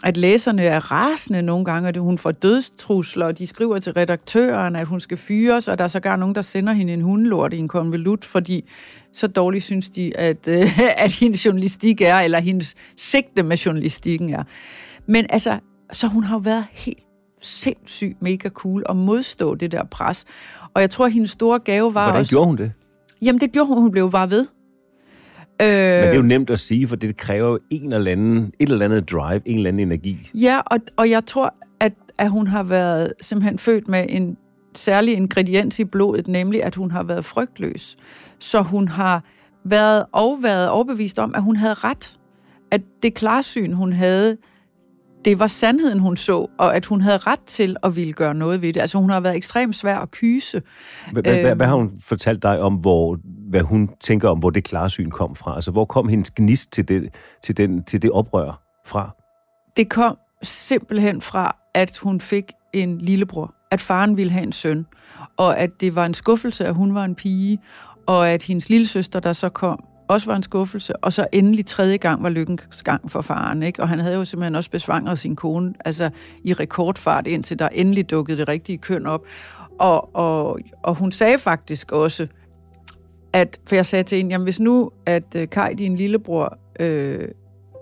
at 0.05 0.17
læserne 0.17 0.63
er 0.63 0.93
rasende 0.93 1.43
nogle 1.43 1.65
gange, 1.65 1.89
at 1.89 1.97
hun 1.97 2.19
får 2.19 2.33
dødstrusler, 2.33 3.27
og 3.27 3.39
de 3.39 3.47
skriver 3.47 3.79
til 3.79 3.93
redaktøren, 3.93 4.77
at 4.77 4.87
hun 4.87 5.01
skal 5.01 5.17
fyres, 5.17 5.69
og 5.69 5.79
der 5.79 5.85
er 5.85 5.89
sågar 5.89 6.17
nogen, 6.17 6.35
der 6.35 6.43
sender 6.43 6.73
hende 6.73 6.93
en 6.93 7.03
hundelort 7.03 7.53
i 7.53 7.59
en 7.59 7.69
konvolut, 7.69 8.25
fordi 8.25 8.65
så 9.13 9.27
dårligt 9.27 9.65
synes 9.65 9.89
de, 9.89 10.17
at, 10.17 10.49
øh, 10.49 10.81
at 11.05 11.13
hendes 11.13 11.47
journalistik 11.47 12.01
er, 12.01 12.17
eller 12.17 12.39
hendes 12.39 12.75
sigte 12.97 13.43
med 13.43 13.57
journalistikken 13.57 14.35
er. 14.35 14.43
Men 15.07 15.27
altså, 15.31 15.59
så 15.93 16.07
hun 16.07 16.25
har 16.25 16.35
jo 16.35 16.41
været 16.41 16.65
helt 16.73 17.03
sindssygt 17.43 18.23
mega 18.23 18.49
cool 18.49 18.83
og 18.87 18.97
modstå 18.97 19.55
det 19.55 19.73
der 19.73 19.85
pres. 19.85 20.25
Og 20.75 20.81
jeg 20.81 20.91
tror, 20.91 21.07
at 21.07 21.13
hendes 21.13 21.31
store 21.31 21.59
gave 21.59 21.95
var 21.95 22.05
Hvordan 22.05 22.21
også... 22.21 22.31
gjorde 22.31 22.47
hun 22.47 22.57
det? 22.57 22.73
Jamen, 23.23 23.41
det 23.41 23.53
gjorde 23.53 23.67
hun. 23.67 23.83
Hun 23.83 23.91
blev 23.91 24.11
bare 24.11 24.31
ved. 24.31 24.47
Øh, 25.63 25.69
Men 25.69 26.03
det 26.03 26.11
er 26.11 26.15
jo 26.15 26.23
nemt 26.23 26.51
at 26.51 26.59
sige, 26.59 26.89
for 26.89 26.97
det 26.97 27.17
kræver 27.17 27.49
jo 27.49 27.59
en 27.71 27.93
eller 27.93 28.11
anden, 28.13 28.53
et 28.59 28.69
eller 28.69 28.85
andet 28.85 29.11
drive, 29.11 29.41
en 29.45 29.57
eller 29.57 29.69
anden 29.69 29.81
energi. 29.81 30.31
Ja, 30.35 30.61
og, 30.67 30.79
og 30.97 31.11
jeg 31.11 31.27
tror, 31.27 31.55
at, 31.81 31.93
at 32.19 32.31
hun 32.31 32.47
har 32.47 32.63
været 32.63 33.13
simpelthen 33.21 33.59
født 33.59 33.89
med 33.89 34.07
en 34.09 34.37
særlig 34.75 35.15
ingrediens 35.15 35.79
i 35.79 35.85
blodet, 35.85 36.29
nemlig 36.29 36.65
at 36.65 36.75
hun 36.75 36.91
har 36.91 37.03
været 37.03 37.25
frygtløs. 37.25 37.97
Så 38.39 38.63
hun 38.63 38.89
har 38.89 39.25
været 39.65 40.05
og 40.13 40.39
været 40.43 40.69
overbevist 40.69 41.19
om, 41.19 41.35
at 41.35 41.43
hun 41.43 41.57
havde 41.57 41.75
ret. 41.75 42.19
At 42.71 42.81
det 43.03 43.15
klarsyn, 43.15 43.73
hun 43.73 43.93
havde, 43.93 44.37
det 45.25 45.39
var 45.39 45.47
sandheden, 45.47 45.99
hun 45.99 46.17
så, 46.17 46.47
og 46.59 46.77
at 46.77 46.85
hun 46.85 47.01
havde 47.01 47.19
ret 47.19 47.41
til 47.41 47.77
at 47.83 47.97
ville 47.97 48.13
gøre 48.13 48.35
noget 48.35 48.63
ved 48.63 48.73
det. 48.73 48.81
Altså, 48.81 48.99
hun 48.99 49.11
har 49.11 49.21
været 49.21 49.37
ekstremt 49.37 49.77
svær 49.77 49.99
at 49.99 50.11
kyse. 50.11 50.63
Hvad, 51.13 51.67
har 51.67 51.75
hun 51.75 51.93
fortalt 52.01 52.43
dig 52.43 52.61
om, 52.61 52.75
hvor, 52.75 53.19
hvad 53.51 53.61
hun 53.61 53.91
tænker 54.01 54.29
om, 54.29 54.39
hvor 54.39 54.51
det 54.51 54.65
klarsyn 54.65 55.11
kom 55.11 55.35
fra? 55.35 55.55
Altså, 55.55 55.71
hvor 55.71 55.85
kom 55.85 56.09
hendes 56.09 56.31
gnist 56.31 56.73
til 56.73 56.89
det, 56.89 57.15
til 57.43 57.57
den, 57.57 57.85
til 57.85 58.03
det 58.03 58.11
oprør 58.11 58.63
fra? 58.87 59.11
Det 59.77 59.89
kom 59.89 60.19
simpelthen 60.43 61.21
fra, 61.21 61.57
at 61.75 61.97
hun 61.97 62.21
fik 62.21 62.53
en 62.73 62.99
lillebror. 62.99 63.55
At 63.71 63.81
faren 63.81 64.17
ville 64.17 64.33
have 64.33 64.43
en 64.43 64.53
søn. 64.53 64.87
Og 65.37 65.59
at 65.59 65.71
det 65.81 65.95
var 65.95 66.07
en 66.07 66.15
skuffelse, 66.15 66.67
at 66.67 66.75
hun 66.75 66.95
var 66.95 67.05
en 67.05 67.15
pige. 67.15 67.59
Og 68.07 68.31
at 68.31 68.43
hendes 68.43 68.69
lillesøster, 68.69 69.21
der 69.21 69.33
så 69.33 69.49
kom, 69.49 69.85
også 70.09 70.27
var 70.27 70.37
en 70.37 70.43
skuffelse, 70.43 70.97
og 70.97 71.13
så 71.13 71.27
endelig 71.33 71.67
tredje 71.67 71.97
gang 71.97 72.23
var 72.23 72.29
lykkens 72.29 72.83
gang 72.83 73.11
for 73.11 73.21
faren, 73.21 73.63
ikke? 73.63 73.83
Og 73.83 73.89
han 73.89 73.99
havde 73.99 74.17
jo 74.17 74.25
simpelthen 74.25 74.55
også 74.55 74.71
besvangret 74.71 75.19
sin 75.19 75.37
kone, 75.37 75.75
altså 75.85 76.11
i 76.45 76.53
rekordfart, 76.53 77.27
indtil 77.27 77.59
der 77.59 77.69
endelig 77.69 78.11
dukkede 78.11 78.39
det 78.39 78.49
rigtige 78.49 78.79
køn 78.79 79.07
op. 79.07 79.25
Og, 79.79 80.17
og, 80.17 80.59
og 80.83 80.95
hun 80.95 81.13
sagde 81.13 81.39
faktisk 81.39 81.93
også, 81.93 82.27
at, 83.33 83.61
for 83.67 83.75
jeg 83.75 83.87
sagde 83.87 84.05
til 84.05 84.19
hende, 84.19 84.33
jamen 84.33 84.45
hvis 84.45 84.61
nu, 84.61 84.91
at 85.07 85.35
øh, 85.37 85.49
Kai, 85.49 85.75
din 85.75 85.97
lillebror, 85.97 86.59
øh, 86.81 87.29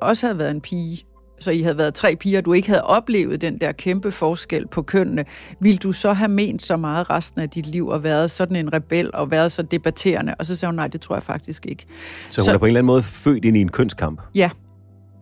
også 0.01 0.27
havde 0.27 0.39
været 0.39 0.51
en 0.51 0.61
pige, 0.61 1.06
så 1.39 1.51
I 1.51 1.63
havde 1.63 1.79
været 1.79 1.95
tre 1.95 2.17
piger, 2.17 2.41
du 2.41 2.53
ikke 2.53 2.69
havde 2.69 2.85
oplevet 2.85 3.41
den 3.41 3.59
der 3.59 3.73
kæmpe 3.73 4.13
forskel 4.13 4.67
på 4.67 4.83
kønnene, 4.83 5.25
ville 5.61 5.79
du 5.79 5.93
så 5.93 6.13
have 6.13 6.29
ment 6.29 6.63
så 6.63 6.77
meget 6.77 7.11
resten 7.11 7.41
af 7.41 7.51
dit 7.51 7.67
liv 7.67 7.87
og 7.87 8.05
været 8.05 8.31
sådan 8.31 8.57
en 8.57 8.73
rebel 8.73 9.11
og 9.15 9.31
været 9.31 9.53
så 9.53 9.63
debatterende? 9.63 10.35
Og 10.39 10.47
så 10.47 10.55
sagde 10.55 10.71
hun, 10.71 10.77
nej, 10.77 10.89
det 10.89 11.01
tror 11.01 11.15
jeg 11.15 11.23
faktisk 11.23 11.67
ikke. 11.67 11.87
Så 12.31 12.41
hun 12.41 12.45
så, 12.45 12.53
er 12.53 12.59
på 12.59 12.65
en 12.65 12.69
eller 12.69 12.79
anden 12.79 12.87
måde 12.87 13.03
født 13.03 13.45
ind 13.45 13.57
i 13.57 13.61
en 13.61 13.69
kønskamp? 13.69 14.21
Ja, 14.35 14.51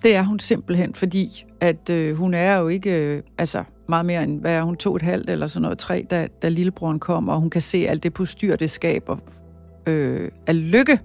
det 0.02 0.16
er 0.16 0.22
hun 0.22 0.38
simpelthen, 0.38 0.94
fordi 0.94 1.44
at 1.60 1.90
øh, 1.90 2.16
hun 2.16 2.34
er 2.34 2.56
jo 2.56 2.68
ikke 2.68 2.90
øh, 2.90 3.22
altså 3.38 3.64
meget 3.88 4.06
mere 4.06 4.24
end, 4.24 4.40
hvad 4.40 4.52
er 4.52 4.62
hun, 4.62 4.76
to 4.76 4.96
et 4.96 5.02
halvt 5.02 5.30
eller 5.30 5.46
sådan 5.46 5.62
noget, 5.62 5.78
tre, 5.78 6.06
da, 6.10 6.28
da 6.42 6.48
lillebroren 6.48 6.98
kom, 6.98 7.28
og 7.28 7.40
hun 7.40 7.50
kan 7.50 7.62
se 7.62 7.88
alt 7.88 8.02
det 8.02 8.14
postyr, 8.14 8.56
det 8.56 8.70
skaber 8.70 9.16
øh, 9.86 10.28
af 10.46 10.70
lykke 10.70 10.98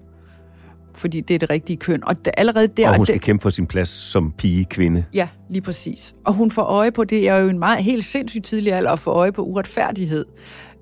fordi 1.00 1.20
det 1.20 1.34
er 1.34 1.38
det 1.38 1.50
rigtige 1.50 1.76
køn. 1.76 2.04
Og 2.04 2.24
det, 2.24 2.32
allerede 2.36 2.68
der... 2.68 2.88
Og 2.88 2.96
hun 2.96 3.06
skal 3.06 3.14
det, 3.14 3.22
kæmpe 3.22 3.42
for 3.42 3.50
sin 3.50 3.66
plads 3.66 3.88
som 3.88 4.32
pige, 4.32 4.64
kvinde. 4.64 5.04
Ja, 5.14 5.28
lige 5.50 5.62
præcis. 5.62 6.14
Og 6.26 6.34
hun 6.34 6.50
får 6.50 6.62
øje 6.62 6.92
på, 6.92 7.04
det 7.04 7.28
er 7.28 7.36
jo 7.36 7.48
en 7.48 7.58
meget 7.58 7.84
helt 7.84 8.04
sindssygt 8.04 8.44
tidlig 8.44 8.72
alder 8.72 8.90
at 8.90 8.98
få 8.98 9.10
øje 9.10 9.32
på 9.32 9.42
uretfærdighed. 9.42 10.24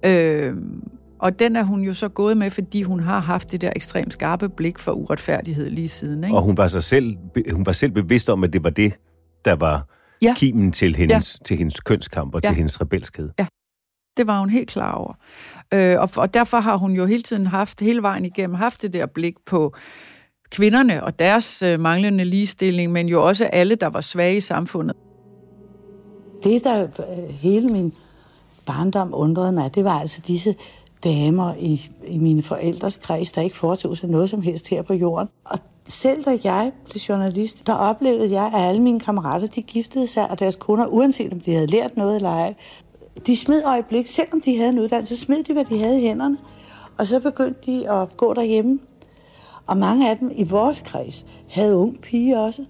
Øh, 0.04 0.54
og 1.18 1.38
den 1.38 1.56
er 1.56 1.62
hun 1.62 1.80
jo 1.82 1.94
så 1.94 2.08
gået 2.08 2.36
med, 2.36 2.50
fordi 2.50 2.82
hun 2.82 3.00
har 3.00 3.20
haft 3.20 3.52
det 3.52 3.60
der 3.60 3.72
ekstremt 3.76 4.12
skarpe 4.12 4.48
blik 4.48 4.78
for 4.78 4.92
uretfærdighed 4.92 5.70
lige 5.70 5.88
siden. 5.88 6.24
Ikke? 6.24 6.36
Og 6.36 6.42
hun 6.42 6.56
var, 6.56 6.66
sig 6.66 6.82
selv, 6.82 7.16
hun 7.52 7.66
var 7.66 7.72
selv 7.72 7.92
bevidst 7.92 8.30
om, 8.30 8.44
at 8.44 8.52
det 8.52 8.64
var 8.64 8.70
det, 8.70 8.92
der 9.44 9.52
var 9.52 9.86
ja. 10.22 10.34
kimen 10.36 10.72
til 10.72 10.96
hendes, 10.96 11.38
ja. 11.40 11.44
til 11.44 11.56
hendes 11.56 11.80
kønskamp 11.80 12.34
og 12.34 12.40
ja. 12.44 12.48
til 12.48 12.56
hendes 12.56 12.80
rebelskhed. 12.80 13.30
Ja, 13.38 13.46
det 14.18 14.26
var 14.26 14.40
hun 14.40 14.50
helt 14.50 14.68
klar 14.68 14.92
over. 14.92 15.14
Øh, 15.74 16.00
og, 16.00 16.10
og 16.16 16.34
derfor 16.34 16.60
har 16.60 16.76
hun 16.76 16.92
jo 16.92 17.06
hele 17.06 17.22
tiden 17.22 17.46
haft, 17.46 17.80
hele 17.80 18.02
vejen 18.02 18.24
igennem, 18.24 18.54
haft 18.54 18.82
det 18.82 18.92
der 18.92 19.06
blik 19.06 19.34
på 19.46 19.74
kvinderne 20.50 21.04
og 21.04 21.18
deres 21.18 21.62
øh, 21.62 21.80
manglende 21.80 22.24
ligestilling, 22.24 22.92
men 22.92 23.08
jo 23.08 23.26
også 23.26 23.44
alle, 23.44 23.74
der 23.74 23.86
var 23.86 24.00
svage 24.00 24.36
i 24.36 24.40
samfundet. 24.40 24.96
Det, 26.44 26.64
der 26.64 26.82
øh, 26.82 27.34
hele 27.34 27.68
min 27.68 27.92
barndom 28.66 29.10
undrede 29.14 29.52
mig, 29.52 29.74
det 29.74 29.84
var 29.84 30.00
altså 30.00 30.22
disse 30.26 30.54
damer 31.04 31.54
i, 31.58 31.90
i 32.06 32.18
mine 32.18 32.42
forældres 32.42 32.96
kreds, 32.96 33.30
der 33.30 33.42
ikke 33.42 33.56
foretog 33.56 33.96
sig 33.96 34.08
noget 34.08 34.30
som 34.30 34.42
helst 34.42 34.68
her 34.68 34.82
på 34.82 34.94
jorden. 34.94 35.28
Og 35.44 35.58
selv 35.86 36.24
da 36.24 36.38
jeg 36.44 36.72
blev 36.84 37.00
journalist, 37.08 37.66
der 37.66 37.74
oplevede 37.74 38.32
jeg, 38.32 38.52
at 38.54 38.68
alle 38.68 38.82
mine 38.82 39.00
kammerater, 39.00 39.46
de 39.46 39.62
giftede 39.62 40.06
sig, 40.06 40.30
og 40.30 40.38
deres 40.38 40.56
kunder, 40.56 40.86
uanset 40.86 41.32
om 41.32 41.40
de 41.40 41.54
havde 41.54 41.66
lært 41.66 41.96
noget 41.96 42.16
eller 42.16 42.30
ej, 42.30 42.54
de 43.26 43.36
smed 43.36 43.62
øjeblik, 43.66 44.06
selvom 44.06 44.40
de 44.40 44.56
havde 44.56 44.70
en 44.70 44.78
uddannelse, 44.78 45.16
så 45.16 45.24
smed 45.24 45.44
de, 45.44 45.52
hvad 45.52 45.64
de 45.64 45.78
havde 45.78 46.02
i 46.02 46.06
hænderne. 46.06 46.36
Og 46.98 47.06
så 47.06 47.20
begyndte 47.20 47.60
de 47.66 47.90
at 47.90 48.16
gå 48.16 48.34
derhjemme. 48.34 48.78
Og 49.66 49.76
mange 49.76 50.10
af 50.10 50.16
dem 50.18 50.30
i 50.34 50.44
vores 50.44 50.80
kreds 50.80 51.26
havde 51.50 51.76
ung 51.76 52.00
pige 52.00 52.38
også. 52.38 52.64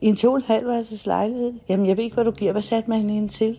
I 0.00 0.06
en 0.06 0.16
to 0.16 0.30
og 0.30 0.36
en 0.36 0.42
halv 0.46 0.66
lejlighed. 1.06 1.52
Jamen, 1.68 1.86
jeg 1.86 1.96
ved 1.96 2.04
ikke, 2.04 2.14
hvad 2.14 2.24
du 2.24 2.30
giver. 2.30 2.52
Hvad 2.52 2.62
satte 2.62 2.90
man 2.90 3.00
hende 3.00 3.28
til? 3.28 3.58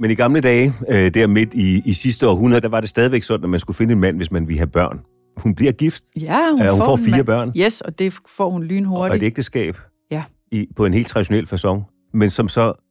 Men 0.00 0.10
i 0.10 0.14
gamle 0.14 0.40
dage, 0.40 0.74
øh, 0.88 1.14
der 1.14 1.26
midt 1.26 1.54
i, 1.54 1.82
i 1.84 1.92
sidste 1.92 2.28
århundrede, 2.28 2.60
der 2.60 2.68
var 2.68 2.80
det 2.80 2.88
stadigvæk 2.88 3.22
sådan, 3.22 3.44
at 3.44 3.50
man 3.50 3.60
skulle 3.60 3.76
finde 3.76 3.92
en 3.92 4.00
mand, 4.00 4.16
hvis 4.16 4.30
man 4.30 4.48
ville 4.48 4.58
have 4.58 4.66
børn. 4.66 5.00
Hun 5.36 5.54
bliver 5.54 5.72
gift. 5.72 6.04
Ja, 6.20 6.50
hun, 6.50 6.62
øh, 6.62 6.68
hun 6.68 6.78
får, 6.78 6.86
får 6.86 6.96
fire 6.96 7.10
mand. 7.10 7.26
børn. 7.26 7.52
Yes, 7.56 7.80
og 7.80 7.98
det 7.98 8.14
får 8.36 8.50
hun 8.50 8.64
lynhurtigt. 8.64 9.10
Og 9.10 9.16
et 9.16 9.22
ægteskab. 9.22 9.78
Ja. 10.10 10.22
I, 10.52 10.66
på 10.76 10.86
en 10.86 10.94
helt 10.94 11.06
traditionel 11.06 11.48
façon. 11.52 12.10
Men 12.14 12.30
som 12.30 12.48
så 12.48 12.87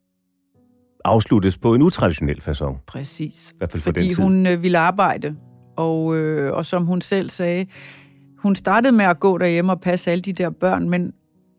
afsluttes 1.08 1.58
på 1.58 1.74
en 1.74 1.82
utraditionel 1.82 2.42
façon. 2.48 2.84
Præcis. 2.86 3.50
I 3.50 3.54
hvert 3.58 3.72
fald 3.72 3.82
for 3.82 3.88
Fordi 3.88 4.00
den 4.00 4.08
tid. 4.14 4.22
hun 4.22 4.46
øh, 4.46 4.62
ville 4.62 4.78
arbejde. 4.78 5.34
Og, 5.76 6.16
øh, 6.16 6.52
og 6.52 6.66
som 6.66 6.84
hun 6.86 7.00
selv 7.00 7.30
sagde, 7.30 7.66
hun 8.38 8.56
startede 8.56 8.92
med 8.92 9.04
at 9.04 9.20
gå 9.20 9.38
derhjemme 9.38 9.72
og 9.72 9.80
passe 9.80 10.10
alle 10.10 10.22
de 10.22 10.32
der 10.32 10.50
børn, 10.50 10.88
men 10.90 11.12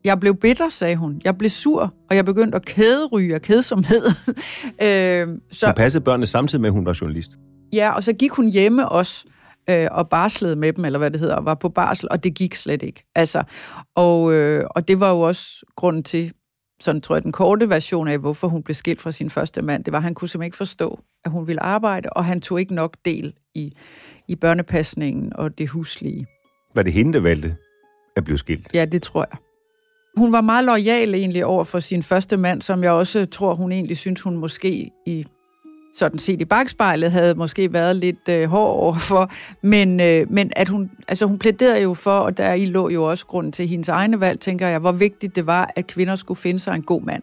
jeg 0.04 0.20
blev 0.20 0.36
bitter, 0.36 0.68
sagde 0.68 0.96
hun. 0.96 1.20
Jeg 1.24 1.38
blev 1.38 1.50
sur, 1.50 1.94
og 2.10 2.16
jeg 2.16 2.24
begyndte 2.24 2.56
at 2.56 2.64
kæderyge 2.64 3.34
af 3.34 3.42
kedsomhed. 3.42 4.02
øh, 4.82 5.28
Hun 5.28 5.40
så, 5.50 5.72
passede 5.76 6.04
børnene 6.04 6.26
samtidig 6.26 6.60
med, 6.60 6.68
at 6.68 6.72
hun 6.74 6.86
var 6.86 6.98
journalist. 7.00 7.30
ja, 7.72 7.90
og 7.90 8.02
så 8.02 8.12
gik 8.12 8.30
hun 8.30 8.48
hjemme 8.48 8.88
også 8.88 9.24
øh, 9.70 9.88
og 9.90 10.08
barslede 10.08 10.56
med 10.56 10.72
dem, 10.72 10.84
eller 10.84 10.98
hvad 10.98 11.10
det 11.10 11.20
hedder, 11.20 11.34
og 11.36 11.44
var 11.44 11.54
på 11.54 11.68
barsel, 11.68 12.08
og 12.10 12.24
det 12.24 12.34
gik 12.34 12.54
slet 12.54 12.82
ikke. 12.82 13.04
Altså, 13.14 13.42
og, 13.94 14.32
øh, 14.32 14.64
og 14.70 14.88
det 14.88 15.00
var 15.00 15.10
jo 15.10 15.20
også 15.20 15.66
grunden 15.76 16.02
til, 16.02 16.32
sådan 16.80 17.00
tror 17.00 17.16
jeg, 17.16 17.22
den 17.22 17.32
korte 17.32 17.70
version 17.70 18.08
af, 18.08 18.18
hvorfor 18.18 18.48
hun 18.48 18.62
blev 18.62 18.74
skilt 18.74 19.00
fra 19.00 19.12
sin 19.12 19.30
første 19.30 19.62
mand, 19.62 19.84
det 19.84 19.92
var, 19.92 19.98
at 19.98 20.02
han 20.02 20.14
kunne 20.14 20.28
simpelthen 20.28 20.46
ikke 20.46 20.56
forstå, 20.56 21.00
at 21.24 21.30
hun 21.30 21.46
ville 21.46 21.62
arbejde, 21.62 22.10
og 22.10 22.24
han 22.24 22.40
tog 22.40 22.60
ikke 22.60 22.74
nok 22.74 22.96
del 23.04 23.34
i, 23.54 23.72
i 24.28 24.34
børnepasningen 24.36 25.32
og 25.36 25.58
det 25.58 25.68
huslige. 25.68 26.26
Var 26.74 26.82
det 26.82 26.92
hende, 26.92 27.12
der 27.12 27.20
valgte 27.20 27.56
at 28.16 28.24
blive 28.24 28.38
skilt? 28.38 28.74
Ja, 28.74 28.84
det 28.84 29.02
tror 29.02 29.26
jeg. 29.30 29.38
Hun 30.16 30.32
var 30.32 30.40
meget 30.40 30.64
lojal 30.64 31.14
egentlig 31.14 31.44
over 31.44 31.64
for 31.64 31.80
sin 31.80 32.02
første 32.02 32.36
mand, 32.36 32.62
som 32.62 32.82
jeg 32.82 32.92
også 32.92 33.26
tror, 33.26 33.54
hun 33.54 33.72
egentlig 33.72 33.96
synes, 33.96 34.22
hun 34.22 34.36
måske 34.36 34.90
i 35.06 35.26
sådan 35.94 36.18
set 36.18 36.40
i 36.40 36.44
bagspejlet 36.44 37.12
havde 37.12 37.34
måske 37.34 37.72
været 37.72 37.96
lidt 37.96 38.28
øh, 38.28 38.48
hård 38.48 38.76
overfor, 38.76 39.30
men, 39.62 40.00
øh, 40.00 40.26
men 40.30 40.52
at 40.56 40.68
hun, 40.68 40.90
altså 41.08 41.26
hun 41.26 41.38
plæderede 41.38 41.82
jo 41.82 41.94
for, 41.94 42.18
og 42.18 42.36
der 42.36 42.52
i 42.52 42.66
lå 42.66 42.88
jo 42.88 43.04
også 43.10 43.26
grunden 43.26 43.52
til 43.52 43.68
hendes 43.68 43.88
egne 43.88 44.20
valg, 44.20 44.40
tænker 44.40 44.68
jeg, 44.68 44.78
hvor 44.78 44.92
vigtigt 44.92 45.36
det 45.36 45.46
var, 45.46 45.72
at 45.76 45.86
kvinder 45.86 46.16
skulle 46.16 46.38
finde 46.38 46.60
sig 46.60 46.74
en 46.74 46.82
god 46.82 47.02
mand. 47.02 47.22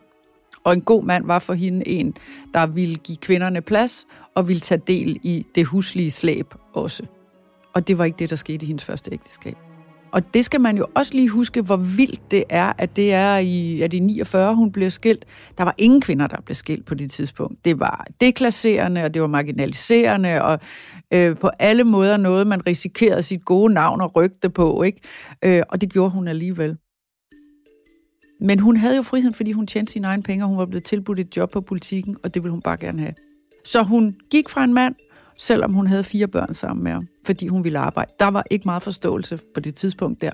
Og 0.64 0.74
en 0.74 0.82
god 0.82 1.04
mand 1.04 1.26
var 1.26 1.40
for 1.40 1.54
hende 1.54 1.88
en, 1.88 2.14
der 2.54 2.66
ville 2.66 2.96
give 2.96 3.18
kvinderne 3.18 3.62
plads 3.62 4.06
og 4.36 4.48
ville 4.48 4.60
tage 4.60 4.82
del 4.88 5.20
i 5.24 5.46
det 5.56 5.66
huslige 5.66 6.12
slæb 6.12 6.54
også. 6.74 7.04
Og 7.74 7.88
det 7.88 7.98
var 7.98 8.06
ikke 8.06 8.20
det, 8.20 8.30
der 8.30 8.36
skete 8.36 8.64
i 8.64 8.68
hendes 8.68 8.84
første 8.84 9.12
ægteskab. 9.12 9.67
Og 10.12 10.34
det 10.34 10.46
skal 10.46 10.62
man 10.62 10.78
jo 10.78 10.86
også 10.94 11.14
lige 11.14 11.30
huske, 11.30 11.62
hvor 11.62 11.76
vildt 11.76 12.32
det 12.32 12.44
er, 12.50 12.74
at 12.78 12.96
det 12.96 13.14
er 13.14 13.38
i 13.38 13.82
at 13.82 13.92
det 13.92 14.04
49, 14.04 14.56
hun 14.56 14.72
blev 14.72 14.92
skilt. 14.92 15.26
Der 15.58 15.64
var 15.64 15.76
ingen 15.78 16.02
kvinder, 16.02 16.28
der 16.28 16.42
blev 16.42 16.56
skilt 16.56 16.86
på 16.86 16.96
det 16.96 17.12
tidspunkt. 17.12 17.66
Det 17.66 17.80
var 17.80 18.08
deklasserende, 18.22 19.04
og 19.04 19.14
det 19.14 19.22
var 19.22 19.28
marginaliserende, 19.28 20.42
og 20.42 20.60
øh, 21.14 21.38
på 21.38 21.50
alle 21.60 21.84
måder 21.84 22.18
noget, 22.18 22.48
man 22.48 22.68
risikerede 22.68 23.24
sit 23.24 23.46
gode 23.46 23.74
navn 23.74 24.02
og 24.02 24.16
rygte 24.16 24.50
på. 24.50 24.84
ikke? 24.84 25.00
Øh, 25.46 25.62
og 25.70 25.82
det 25.82 25.94
gjorde 25.94 26.10
hun 26.10 26.28
alligevel. 26.28 26.78
Men 28.42 28.60
hun 28.60 28.78
havde 28.78 28.96
jo 28.96 29.02
friheden, 29.02 29.34
fordi 29.34 29.52
hun 29.52 29.68
tjente 29.68 29.92
sine 29.92 30.08
egne 30.08 30.24
penge, 30.24 30.46
og 30.46 30.50
hun 30.50 30.58
var 30.58 30.66
blevet 30.66 30.84
tilbudt 30.84 31.20
et 31.20 31.38
job 31.38 31.52
på 31.52 31.62
politikken, 31.62 32.18
og 32.24 32.34
det 32.34 32.44
ville 32.44 32.52
hun 32.52 32.62
bare 32.62 32.78
gerne 32.78 33.02
have. 33.02 33.14
Så 33.66 33.84
hun 33.84 34.16
gik 34.32 34.50
fra 34.50 34.64
en 34.64 34.74
mand, 34.74 34.96
selvom 35.38 35.74
hun 35.74 35.88
havde 35.88 36.04
fire 36.04 36.28
børn 36.28 36.54
sammen 36.54 36.84
med 36.84 36.92
ham, 36.92 37.08
fordi 37.26 37.48
hun 37.48 37.64
ville 37.64 37.80
arbejde. 37.80 38.12
Der 38.20 38.28
var 38.28 38.44
ikke 38.52 38.66
meget 38.66 38.84
forståelse 38.84 39.40
på 39.54 39.60
det 39.60 39.76
tidspunkt 39.76 40.22
der. 40.22 40.32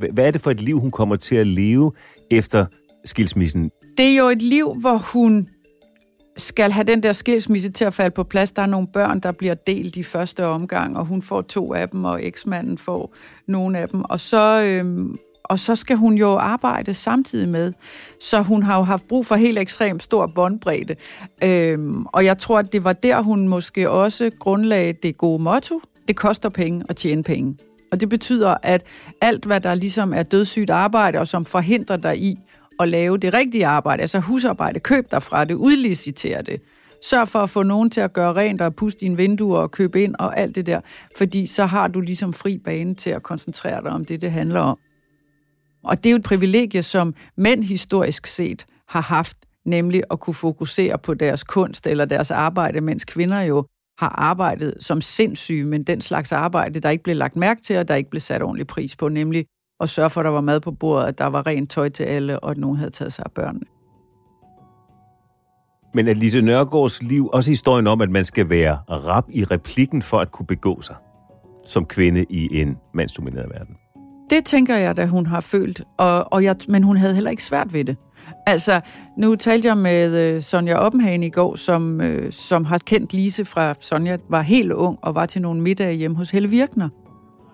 Hva- 0.00 0.12
Hvad 0.12 0.26
er 0.26 0.30
det 0.30 0.40
for 0.40 0.50
et 0.50 0.60
liv, 0.60 0.80
hun 0.80 0.90
kommer 0.90 1.16
til 1.16 1.34
at 1.36 1.46
leve 1.46 1.92
efter 2.30 2.66
skilsmissen? 3.04 3.70
Det 3.96 4.06
er 4.12 4.16
jo 4.16 4.28
et 4.28 4.42
liv, 4.42 4.74
hvor 4.80 4.96
hun 5.12 5.48
skal 6.36 6.70
have 6.72 6.84
den 6.84 7.02
der 7.02 7.12
skilsmisse 7.12 7.68
til 7.70 7.84
at 7.84 7.94
falde 7.94 8.10
på 8.14 8.22
plads. 8.24 8.52
Der 8.52 8.62
er 8.62 8.66
nogle 8.66 8.86
børn, 8.92 9.20
der 9.20 9.32
bliver 9.32 9.54
delt 9.54 9.96
i 9.96 10.02
første 10.02 10.46
omgang, 10.46 10.96
og 10.96 11.04
hun 11.06 11.22
får 11.22 11.42
to 11.42 11.74
af 11.74 11.88
dem, 11.88 12.04
og 12.04 12.24
eksmanden 12.26 12.78
får 12.78 13.14
nogle 13.48 13.78
af 13.78 13.88
dem. 13.88 14.02
Og 14.02 14.20
så, 14.20 14.62
øhm, 14.62 15.16
og 15.44 15.58
så 15.58 15.74
skal 15.74 15.96
hun 15.96 16.14
jo 16.14 16.36
arbejde 16.36 16.94
samtidig 16.94 17.48
med. 17.48 17.72
Så 18.20 18.42
hun 18.42 18.62
har 18.62 18.76
jo 18.76 18.82
haft 18.82 19.08
brug 19.08 19.26
for 19.26 19.34
helt 19.34 19.58
ekstremt 19.58 20.02
stor 20.02 20.26
båndbredde. 20.26 20.94
Øhm, 21.44 22.06
og 22.06 22.24
jeg 22.24 22.38
tror, 22.38 22.58
at 22.58 22.72
det 22.72 22.84
var 22.84 22.92
der, 22.92 23.20
hun 23.20 23.48
måske 23.48 23.90
også 23.90 24.30
grundlagde 24.38 24.92
det 24.92 25.18
gode 25.18 25.42
motto. 25.42 25.80
Det 26.08 26.16
koster 26.16 26.48
penge 26.48 26.84
at 26.88 26.96
tjene 26.96 27.22
penge. 27.22 27.56
Og 27.92 28.00
det 28.00 28.08
betyder, 28.08 28.56
at 28.62 28.82
alt, 29.20 29.44
hvad 29.44 29.60
der 29.60 29.74
ligesom 29.74 30.12
er 30.14 30.22
dødssygt 30.22 30.70
arbejde, 30.70 31.18
og 31.18 31.28
som 31.28 31.44
forhindrer 31.44 31.96
dig 31.96 32.18
i 32.18 32.38
at 32.80 32.88
lave 32.88 33.18
det 33.18 33.34
rigtige 33.34 33.66
arbejde, 33.66 34.02
altså 34.02 34.18
husarbejde, 34.18 34.80
køb 34.80 35.10
dig 35.10 35.22
fra 35.22 35.44
det, 35.44 35.54
udlicitere 35.54 36.42
det. 36.42 36.60
Sørg 37.02 37.28
for 37.28 37.38
at 37.38 37.50
få 37.50 37.62
nogen 37.62 37.90
til 37.90 38.00
at 38.00 38.12
gøre 38.12 38.34
rent 38.34 38.60
og 38.60 38.74
puste 38.74 39.00
dine 39.00 39.16
vinduer 39.16 39.58
og 39.58 39.70
købe 39.70 40.02
ind 40.02 40.14
og 40.18 40.38
alt 40.38 40.54
det 40.54 40.66
der, 40.66 40.80
fordi 41.18 41.46
så 41.46 41.66
har 41.66 41.88
du 41.88 42.00
ligesom 42.00 42.32
fri 42.32 42.58
bane 42.58 42.94
til 42.94 43.10
at 43.10 43.22
koncentrere 43.22 43.82
dig 43.82 43.90
om 43.90 44.04
det, 44.04 44.20
det 44.20 44.30
handler 44.30 44.60
om. 44.60 44.78
Og 45.84 45.96
det 45.96 46.06
er 46.06 46.10
jo 46.10 46.16
et 46.16 46.22
privilegie, 46.22 46.82
som 46.82 47.14
mænd 47.36 47.64
historisk 47.64 48.26
set 48.26 48.66
har 48.88 49.00
haft, 49.00 49.36
nemlig 49.64 50.02
at 50.10 50.20
kunne 50.20 50.34
fokusere 50.34 50.98
på 50.98 51.14
deres 51.14 51.44
kunst 51.44 51.86
eller 51.86 52.04
deres 52.04 52.30
arbejde, 52.30 52.80
mens 52.80 53.04
kvinder 53.04 53.40
jo 53.40 53.66
har 53.98 54.08
arbejdet 54.08 54.74
som 54.80 55.00
sindssyge, 55.00 55.64
men 55.64 55.82
den 55.82 56.00
slags 56.00 56.32
arbejde, 56.32 56.80
der 56.80 56.90
ikke 56.90 57.04
blev 57.04 57.16
lagt 57.16 57.36
mærke 57.36 57.62
til, 57.62 57.78
og 57.78 57.88
der 57.88 57.94
ikke 57.94 58.10
blev 58.10 58.20
sat 58.20 58.42
ordentlig 58.42 58.66
pris 58.66 58.96
på, 58.96 59.08
nemlig 59.08 59.46
at 59.80 59.88
sørge 59.88 60.10
for, 60.10 60.20
at 60.20 60.24
der 60.24 60.30
var 60.30 60.40
mad 60.40 60.60
på 60.60 60.70
bordet, 60.70 61.06
at 61.06 61.18
der 61.18 61.26
var 61.26 61.46
rent 61.46 61.70
tøj 61.70 61.88
til 61.88 62.04
alle, 62.04 62.40
og 62.40 62.50
at 62.50 62.56
nogen 62.56 62.76
havde 62.76 62.90
taget 62.90 63.12
sig 63.12 63.24
af 63.24 63.32
børnene. 63.32 63.64
Men 65.94 66.08
er 66.08 66.14
Lise 66.14 66.40
Nørgaards 66.40 67.02
liv 67.02 67.30
også 67.32 67.50
historien 67.50 67.86
om, 67.86 68.00
at 68.00 68.10
man 68.10 68.24
skal 68.24 68.48
være 68.48 68.78
rap 68.90 69.24
i 69.30 69.44
replikken 69.44 70.02
for 70.02 70.20
at 70.20 70.32
kunne 70.32 70.46
begå 70.46 70.80
sig 70.80 70.96
som 71.66 71.86
kvinde 71.86 72.24
i 72.30 72.60
en 72.60 72.76
mandsdomineret 72.94 73.50
verden? 73.50 73.76
Det 74.30 74.44
tænker 74.44 74.76
jeg, 74.76 74.96
da 74.96 75.06
hun 75.06 75.26
har 75.26 75.40
følt, 75.40 75.82
og, 75.98 76.32
og 76.32 76.44
jeg, 76.44 76.56
men 76.68 76.82
hun 76.82 76.96
havde 76.96 77.14
heller 77.14 77.30
ikke 77.30 77.44
svært 77.44 77.72
ved 77.72 77.84
det. 77.84 77.96
Altså, 78.46 78.80
nu 79.16 79.36
talte 79.36 79.68
jeg 79.68 79.76
med 79.78 80.34
øh, 80.34 80.42
Sonja 80.42 80.74
Oppenhagen 80.74 81.22
i 81.22 81.30
går, 81.30 81.56
som, 81.56 82.00
øh, 82.00 82.32
som 82.32 82.64
har 82.64 82.78
kendt 82.78 83.12
Lise 83.12 83.44
fra 83.44 83.74
Sonja, 83.80 84.16
var 84.28 84.40
helt 84.40 84.72
ung 84.72 84.98
og 85.02 85.14
var 85.14 85.26
til 85.26 85.42
nogle 85.42 85.60
middage 85.60 85.94
hjemme 85.94 86.16
hos 86.16 86.30
Helle 86.30 86.48
Virkner. 86.48 86.88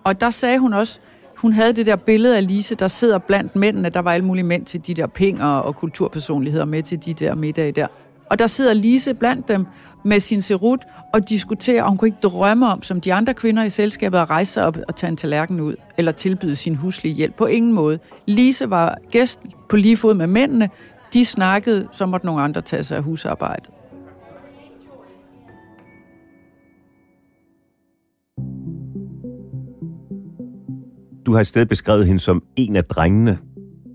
Og 0.03 0.21
der 0.21 0.29
sagde 0.29 0.59
hun 0.59 0.73
også, 0.73 0.99
hun 1.37 1.53
havde 1.53 1.73
det 1.73 1.85
der 1.85 1.95
billede 1.95 2.37
af 2.37 2.47
Lise, 2.47 2.75
der 2.75 2.87
sidder 2.87 3.17
blandt 3.17 3.55
mændene. 3.55 3.89
Der 3.89 3.99
var 3.99 4.11
alle 4.11 4.25
mulige 4.25 4.43
mænd 4.43 4.65
til 4.65 4.87
de 4.87 4.93
der 4.93 5.07
pinger 5.07 5.45
og 5.45 5.75
kulturpersonligheder 5.75 6.65
med 6.65 6.83
til 6.83 7.05
de 7.05 7.13
der 7.13 7.35
middage 7.35 7.71
der. 7.71 7.87
Og 8.29 8.39
der 8.39 8.47
sidder 8.47 8.73
Lise 8.73 9.13
blandt 9.13 9.47
dem 9.47 9.65
med 10.05 10.19
sin 10.19 10.41
serut 10.41 10.85
og 11.13 11.29
diskuterer, 11.29 11.83
og 11.83 11.89
hun 11.89 11.97
kunne 11.97 12.07
ikke 12.07 12.19
drømme 12.23 12.67
om, 12.67 12.83
som 12.83 13.01
de 13.01 13.13
andre 13.13 13.33
kvinder 13.33 13.63
i 13.63 13.69
selskabet, 13.69 14.17
at 14.17 14.29
rejse 14.29 14.53
sig 14.53 14.65
op 14.65 14.77
og 14.87 14.95
tage 14.95 15.09
en 15.09 15.17
tallerken 15.17 15.59
ud, 15.61 15.75
eller 15.97 16.11
tilbyde 16.11 16.55
sin 16.55 16.75
huslige 16.75 17.15
hjælp. 17.15 17.35
På 17.35 17.45
ingen 17.45 17.73
måde. 17.73 17.99
Lise 18.25 18.69
var 18.69 18.97
gæst 19.11 19.39
på 19.69 19.75
lige 19.75 19.97
fod 19.97 20.13
med 20.13 20.27
mændene. 20.27 20.69
De 21.13 21.25
snakkede, 21.25 21.87
så 21.91 22.05
måtte 22.05 22.25
nogle 22.25 22.41
andre 22.41 22.61
tage 22.61 22.83
sig 22.83 22.97
af 22.97 23.03
husarbejdet. 23.03 23.69
Du 31.25 31.33
har 31.33 31.41
i 31.41 31.45
sted 31.45 31.65
beskrevet 31.65 32.05
hende 32.05 32.19
som 32.19 32.43
en 32.55 32.75
af 32.75 32.85
drengene. 32.85 33.37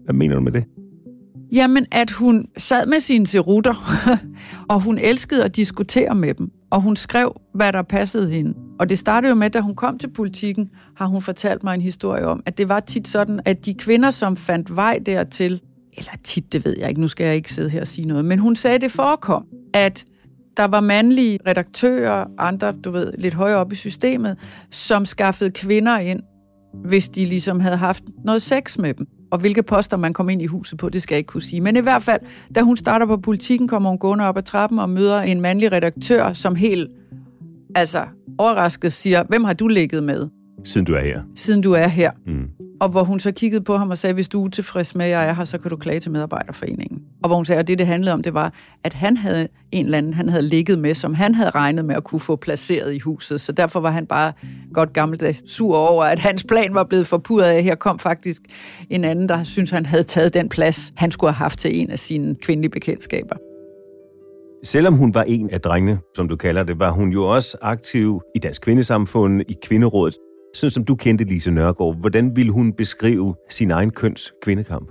Hvad 0.05 0.15
mener 0.15 0.35
du 0.35 0.41
med 0.41 0.53
det? 0.53 0.65
Jamen, 1.53 1.87
at 1.91 2.11
hun 2.11 2.47
sad 2.57 2.87
med 2.87 3.01
sine 3.01 3.27
serutter, 3.27 3.75
og 4.71 4.81
hun 4.81 4.99
elskede 4.99 5.45
at 5.45 5.57
diskutere 5.57 6.15
med 6.15 6.35
dem, 6.35 6.51
og 6.71 6.81
hun 6.81 6.97
skrev, 6.97 7.41
hvad 7.55 7.73
der 7.73 7.83
passede 7.83 8.31
hende. 8.31 8.55
Og 8.79 8.91
det 8.91 8.99
startede 8.99 9.29
jo 9.29 9.35
med, 9.35 9.51
da 9.51 9.61
hun 9.61 9.75
kom 9.75 9.99
til 9.99 10.11
politikken, 10.11 10.71
har 10.97 11.07
hun 11.07 11.23
fortalt 11.23 11.65
mig 11.65 11.75
en 11.75 11.81
historie 11.81 12.27
om, 12.27 12.43
at 12.47 12.59
det 12.59 12.69
var 12.69 12.81
tit 12.81 13.09
sådan, 13.09 13.41
at 13.45 13.67
de 13.67 13.75
kvinder, 13.75 14.11
som 14.11 14.37
fandt 14.37 14.77
vej 14.77 15.01
dertil, 15.07 15.61
eller 15.97 16.13
tit, 16.25 16.53
det 16.53 16.65
ved 16.65 16.77
jeg 16.79 16.89
ikke, 16.89 17.01
nu 17.01 17.09
skal 17.09 17.25
jeg 17.25 17.37
ikke 17.37 17.53
sidde 17.53 17.71
her 17.71 17.81
og 17.81 17.89
sige 17.89 18.07
noget, 18.07 18.25
men 18.25 18.39
hun 18.39 18.57
sagde, 18.57 18.79
det 18.79 18.93
forekom, 18.93 19.47
at 19.75 20.05
der 20.57 20.65
var 20.65 20.81
mandlige 20.81 21.39
redaktører, 21.47 22.25
andre, 22.39 22.73
du 22.73 22.91
ved, 22.91 23.13
lidt 23.19 23.35
højere 23.35 23.59
op 23.59 23.73
i 23.73 23.77
systemet, 23.77 24.37
som 24.71 25.05
skaffede 25.05 25.51
kvinder 25.51 25.99
ind 25.99 26.21
hvis 26.75 27.09
de 27.09 27.25
ligesom 27.25 27.61
havde 27.61 27.77
haft 27.77 28.05
noget 28.25 28.43
sex 28.43 28.79
med 28.79 28.95
dem. 28.95 29.07
Og 29.35 29.41
hvilke 29.41 29.63
poster 29.63 29.97
man 29.97 30.13
kom 30.13 30.29
ind 30.29 30.43
i 30.43 30.47
huset 30.47 30.79
på, 30.79 30.89
det 30.89 31.03
skal 31.03 31.15
jeg 31.15 31.19
ikke 31.19 31.29
kunne 31.29 31.43
sige. 31.43 31.61
Men 31.61 31.77
i 31.77 31.81
hvert 31.81 32.03
fald, 32.03 32.21
da 32.55 32.61
hun 32.61 32.77
starter 32.77 33.07
på 33.07 33.17
politikken, 33.17 33.69
kommer 33.69 33.89
hun 33.91 33.99
gående 33.99 34.25
op 34.25 34.37
ad 34.37 34.43
trappen 34.43 34.79
og 34.79 34.91
møder 34.91 35.21
en 35.21 35.41
mandlig 35.41 35.73
redaktør, 35.73 36.33
som 36.33 36.55
helt 36.55 36.91
altså, 37.75 38.05
overrasket 38.39 38.93
siger, 38.93 39.25
hvem 39.29 39.45
har 39.45 39.53
du 39.53 39.69
ligget 39.69 40.03
med? 40.03 40.29
Siden 40.65 40.85
du 40.85 40.95
er 40.95 41.01
her. 41.01 41.21
Siden 41.37 41.63
du 41.63 41.73
er 41.73 41.87
her. 41.87 42.11
Mm. 42.27 42.49
Og 42.81 42.89
hvor 42.89 43.05
hun 43.05 43.21
så 43.21 43.33
kiggede 43.33 43.65
på 43.65 43.77
ham 43.77 43.91
og 43.91 43.99
sagde, 43.99 44.15
hvis 44.15 44.29
du 44.29 44.41
er 44.41 44.45
utilfreds 44.45 44.95
med, 44.95 45.05
at 45.05 45.11
jeg 45.11 45.29
er 45.29 45.33
her, 45.33 45.45
så 45.45 45.59
kan 45.59 45.71
du 45.71 45.77
klage 45.77 46.01
til 46.01 46.11
medarbejderforeningen. 46.11 47.03
Og 47.23 47.29
hvor 47.29 47.37
hun 47.37 47.45
sagde, 47.45 47.61
at 47.61 47.69
det, 47.69 47.79
det 47.79 47.87
handlede 47.87 48.15
om, 48.15 48.23
det 48.23 48.35
var, 48.35 48.53
at 48.85 48.93
han 48.93 49.17
havde 49.17 49.49
en 49.73 49.85
eller 49.85 49.99
anden, 49.99 50.15
han 50.15 50.29
havde 50.29 50.43
ligget 50.43 50.79
med, 50.79 50.95
som 50.95 51.15
han 51.15 51.35
havde 51.35 51.51
regnet 51.51 51.85
med 51.85 51.95
at 51.95 52.05
kunne 52.05 52.21
få 52.21 52.37
placeret 52.37 52.95
i 52.95 52.99
huset. 52.99 53.41
Så 53.41 53.53
derfor 53.53 53.81
var 53.81 53.91
han 53.91 54.07
bare 54.07 54.33
godt 54.73 54.93
gammeldags 54.93 55.53
sur 55.53 55.77
over, 55.77 56.05
at 56.05 56.19
hans 56.19 56.45
plan 56.49 56.75
var 56.75 56.85
blevet 56.85 57.07
forpurret 57.07 57.45
af. 57.45 57.63
Her 57.63 57.75
kom 57.75 57.99
faktisk 57.99 58.43
en 58.91 59.05
anden, 59.05 59.29
der 59.29 59.45
synes 59.45 59.71
han 59.71 59.87
havde 59.87 60.03
taget 60.03 60.35
den 60.35 60.49
plads, 60.49 60.93
han 60.97 61.11
skulle 61.11 61.33
have 61.33 61.45
haft 61.45 61.59
til 61.59 61.81
en 61.81 61.91
af 61.91 61.99
sine 61.99 62.35
kvindelige 62.35 62.71
bekendtskaber. 62.71 63.37
Selvom 64.65 64.95
hun 64.95 65.15
var 65.15 65.23
en 65.23 65.51
af 65.51 65.61
drengene, 65.61 65.99
som 66.17 66.29
du 66.29 66.37
kalder 66.37 66.63
det, 66.63 66.79
var 66.79 66.91
hun 66.91 67.09
jo 67.13 67.25
også 67.25 67.57
aktiv 67.63 68.21
i 68.35 68.39
Dansk 68.39 68.63
Kvindesamfund, 68.63 69.43
i 69.49 69.55
Kvinderådet. 69.63 70.15
Sådan 70.55 70.71
som 70.71 70.85
du 70.85 70.95
kendte 70.95 71.25
Lise 71.25 71.51
Nørgaard, 71.51 71.97
hvordan 71.97 72.37
ville 72.37 72.53
hun 72.53 72.73
beskrive 72.73 73.35
sin 73.51 73.71
egen 73.71 73.91
køns 73.91 74.33
kvindekamp? 74.43 74.91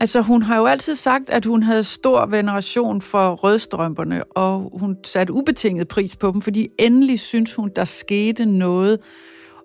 Altså, 0.00 0.20
hun 0.20 0.42
har 0.42 0.58
jo 0.58 0.66
altid 0.66 0.94
sagt, 0.94 1.30
at 1.30 1.44
hun 1.44 1.62
havde 1.62 1.84
stor 1.84 2.26
veneration 2.26 3.00
for 3.00 3.34
rødstrømperne, 3.34 4.24
og 4.24 4.70
hun 4.80 4.96
satte 5.04 5.32
ubetinget 5.32 5.88
pris 5.88 6.16
på 6.16 6.30
dem, 6.30 6.42
fordi 6.42 6.68
endelig 6.78 7.20
synes 7.20 7.54
hun, 7.54 7.70
der 7.76 7.84
skete 7.84 8.44
noget, 8.46 8.98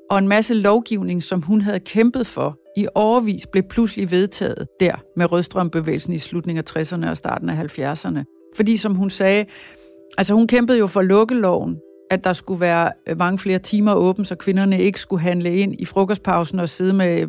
og 0.09 0.17
en 0.17 0.27
masse 0.27 0.53
lovgivning, 0.53 1.23
som 1.23 1.41
hun 1.41 1.61
havde 1.61 1.79
kæmpet 1.79 2.27
for 2.27 2.57
i 2.77 2.87
overvis, 2.95 3.47
blev 3.47 3.63
pludselig 3.63 4.11
vedtaget 4.11 4.67
der 4.79 4.95
med 5.15 5.31
rødstrømbevægelsen 5.31 6.13
i 6.13 6.19
slutningen 6.19 6.63
af 6.67 6.81
60'erne 6.81 7.09
og 7.09 7.17
starten 7.17 7.49
af 7.49 7.79
70'erne. 7.79 8.53
Fordi 8.55 8.77
som 8.77 8.95
hun 8.95 9.09
sagde, 9.09 9.45
altså 10.17 10.33
hun 10.33 10.47
kæmpede 10.47 10.79
jo 10.79 10.87
for 10.87 11.01
lukkeloven, 11.01 11.77
at 12.09 12.23
der 12.23 12.33
skulle 12.33 12.59
være 12.59 12.91
øh, 13.07 13.17
mange 13.17 13.39
flere 13.39 13.59
timer 13.59 13.93
åben, 13.93 14.25
så 14.25 14.35
kvinderne 14.35 14.81
ikke 14.81 14.99
skulle 14.99 15.21
handle 15.21 15.57
ind 15.57 15.75
i 15.79 15.85
frokostpausen 15.85 16.59
og 16.59 16.69
sidde 16.69 16.93
med 16.93 17.27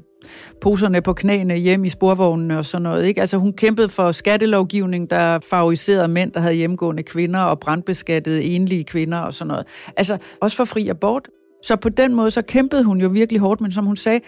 poserne 0.61 1.01
på 1.01 1.13
knæene 1.13 1.57
hjem 1.57 1.85
i 1.85 1.89
sporvognene 1.89 2.59
og 2.59 2.67
sådan 2.67 2.83
noget. 2.83 3.07
Ikke? 3.07 3.21
Altså 3.21 3.37
hun 3.37 3.53
kæmpede 3.53 3.89
for 3.89 4.13
skattelovgivning, 4.13 5.11
der 5.11 5.39
favoriserede 5.51 6.09
mænd, 6.09 6.33
der 6.33 6.41
havde 6.41 6.55
hjemgående 6.55 7.03
kvinder 7.03 7.41
og 7.41 7.61
brandbeskattede 7.61 8.43
enlige 8.43 8.85
kvinder 8.85 9.19
og 9.19 9.35
sådan 9.35 9.49
noget. 9.49 9.67
Altså 9.97 10.19
også 10.41 10.57
for 10.57 10.65
fri 10.65 10.89
abort. 10.89 11.29
Så 11.63 11.77
på 11.77 11.89
den 11.89 12.15
måde, 12.15 12.31
så 12.31 12.43
kæmpede 12.43 12.85
hun 12.85 13.01
jo 13.01 13.09
virkelig 13.09 13.41
hårdt, 13.41 13.61
men 13.61 13.73
som 13.73 13.87
hun 13.87 13.97
sagde, 13.97 14.21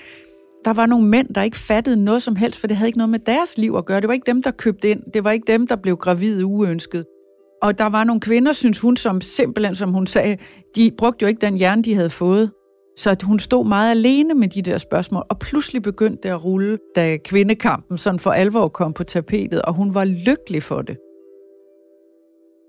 der 0.65 0.73
var 0.73 0.87
nogle 0.87 1.07
mænd, 1.07 1.35
der 1.35 1.43
ikke 1.43 1.57
fattede 1.57 2.05
noget 2.05 2.23
som 2.23 2.37
helst, 2.37 2.61
for 2.61 2.67
det 2.67 2.77
havde 2.77 2.89
ikke 2.89 2.99
noget 2.99 3.11
med 3.11 3.19
deres 3.19 3.59
liv 3.59 3.75
at 3.79 3.85
gøre. 3.85 4.01
Det 4.01 4.09
var 4.09 4.15
ikke 4.15 4.27
dem, 4.27 4.43
der 4.43 4.51
købte 4.51 4.91
ind. 4.91 5.03
Det 5.15 5.25
var 5.25 5.31
ikke 5.31 5.53
dem, 5.53 5.67
der 5.67 5.77
blev 5.77 5.97
gravide 5.97 6.47
uønsket. 6.47 7.05
Og 7.63 7.79
der 7.79 7.87
var 7.87 8.05
nogle 8.05 8.21
kvinder, 8.21 8.53
synes 8.53 8.81
hun, 8.81 8.97
som 8.97 9.21
simpelthen, 9.21 9.75
som 9.75 9.93
hun 9.93 10.07
sagde, 10.07 10.37
de 10.77 10.91
brugte 10.99 11.23
jo 11.23 11.29
ikke 11.29 11.41
den 11.41 11.57
hjerne, 11.57 11.83
de 11.83 11.95
havde 11.95 12.11
fået. 12.11 12.51
Så 12.99 13.17
hun 13.23 13.39
stod 13.39 13.67
meget 13.67 13.91
alene 13.91 14.35
med 14.35 14.49
de 14.49 14.63
der 14.63 14.79
spørgsmål, 14.79 15.25
og 15.31 15.39
pludselig 15.39 15.83
begyndte 15.83 16.19
det 16.23 16.29
at 16.29 16.45
rulle, 16.45 16.79
da 16.97 17.17
kvindekampen 17.17 17.99
sådan 17.99 18.21
for 18.21 18.31
alvor 18.31 18.69
kom 18.69 18.93
på 18.93 19.05
tapetet, 19.05 19.63
og 19.63 19.75
hun 19.75 19.95
var 19.95 20.05
lykkelig 20.05 20.63
for 20.63 20.83
det. 20.83 20.97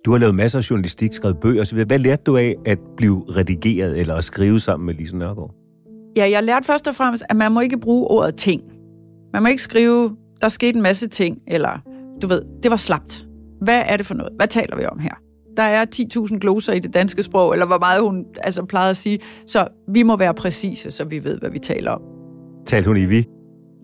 Du 0.06 0.12
har 0.12 0.18
lavet 0.18 0.36
masser 0.36 0.60
af 0.60 0.70
journalistik, 0.70 1.14
skrevet 1.14 1.38
bøger 1.40 1.62
osv. 1.62 1.84
Hvad 1.84 2.00
lærte 2.00 2.24
du 2.24 2.38
af 2.38 2.56
at 2.66 2.80
blive 2.98 3.24
redigeret 3.30 4.00
eller 4.00 4.16
at 4.16 4.24
skrive 4.24 4.60
sammen 4.60 4.86
med 4.86 4.94
Lise 4.94 5.18
Nørgaard? 5.18 5.52
Ja, 6.18 6.30
jeg 6.30 6.44
lærte 6.44 6.66
først 6.66 6.88
og 6.88 6.96
fremmest, 6.96 7.24
at 7.30 7.36
man 7.36 7.52
må 7.52 7.60
ikke 7.60 7.80
bruge 7.80 8.08
ordet 8.08 8.36
ting. 8.36 8.62
Man 9.34 9.44
må 9.44 9.50
ikke 9.50 9.62
skrive, 9.62 10.18
der 10.42 10.48
skete 10.48 10.76
en 10.76 10.82
masse 10.82 11.08
ting, 11.08 11.38
eller 11.48 11.80
du 12.22 12.28
ved, 12.28 12.42
det 12.64 12.72
var 12.72 12.78
slapt. 12.78 13.26
Hvad 13.62 13.84
er 13.86 13.98
det 13.98 14.06
for 14.06 14.14
noget? 14.14 14.34
Hvad 14.36 14.48
taler 14.48 14.76
vi 14.78 14.86
om 14.86 15.00
her? 15.00 15.14
Der 15.58 15.64
er 15.64 15.86
10.000 15.96 16.40
gloser 16.40 16.74
i 16.74 16.80
det 16.80 16.94
danske 16.94 17.24
sprog, 17.24 17.54
eller 17.54 17.66
hvor 17.66 17.80
meget 17.80 18.02
hun 18.02 18.26
altså 18.44 18.66
plejede 18.66 18.90
at 18.90 18.98
sige. 18.98 19.20
Så 19.48 19.68
vi 19.88 20.04
må 20.04 20.18
være 20.18 20.34
præcise, 20.34 20.92
så 20.92 21.04
vi 21.04 21.24
ved, 21.24 21.40
hvad 21.40 21.50
vi 21.50 21.60
taler 21.60 21.92
om. 21.92 22.02
Talte 22.66 22.88
hun 22.88 22.98
i 22.98 23.06
vi? 23.06 23.26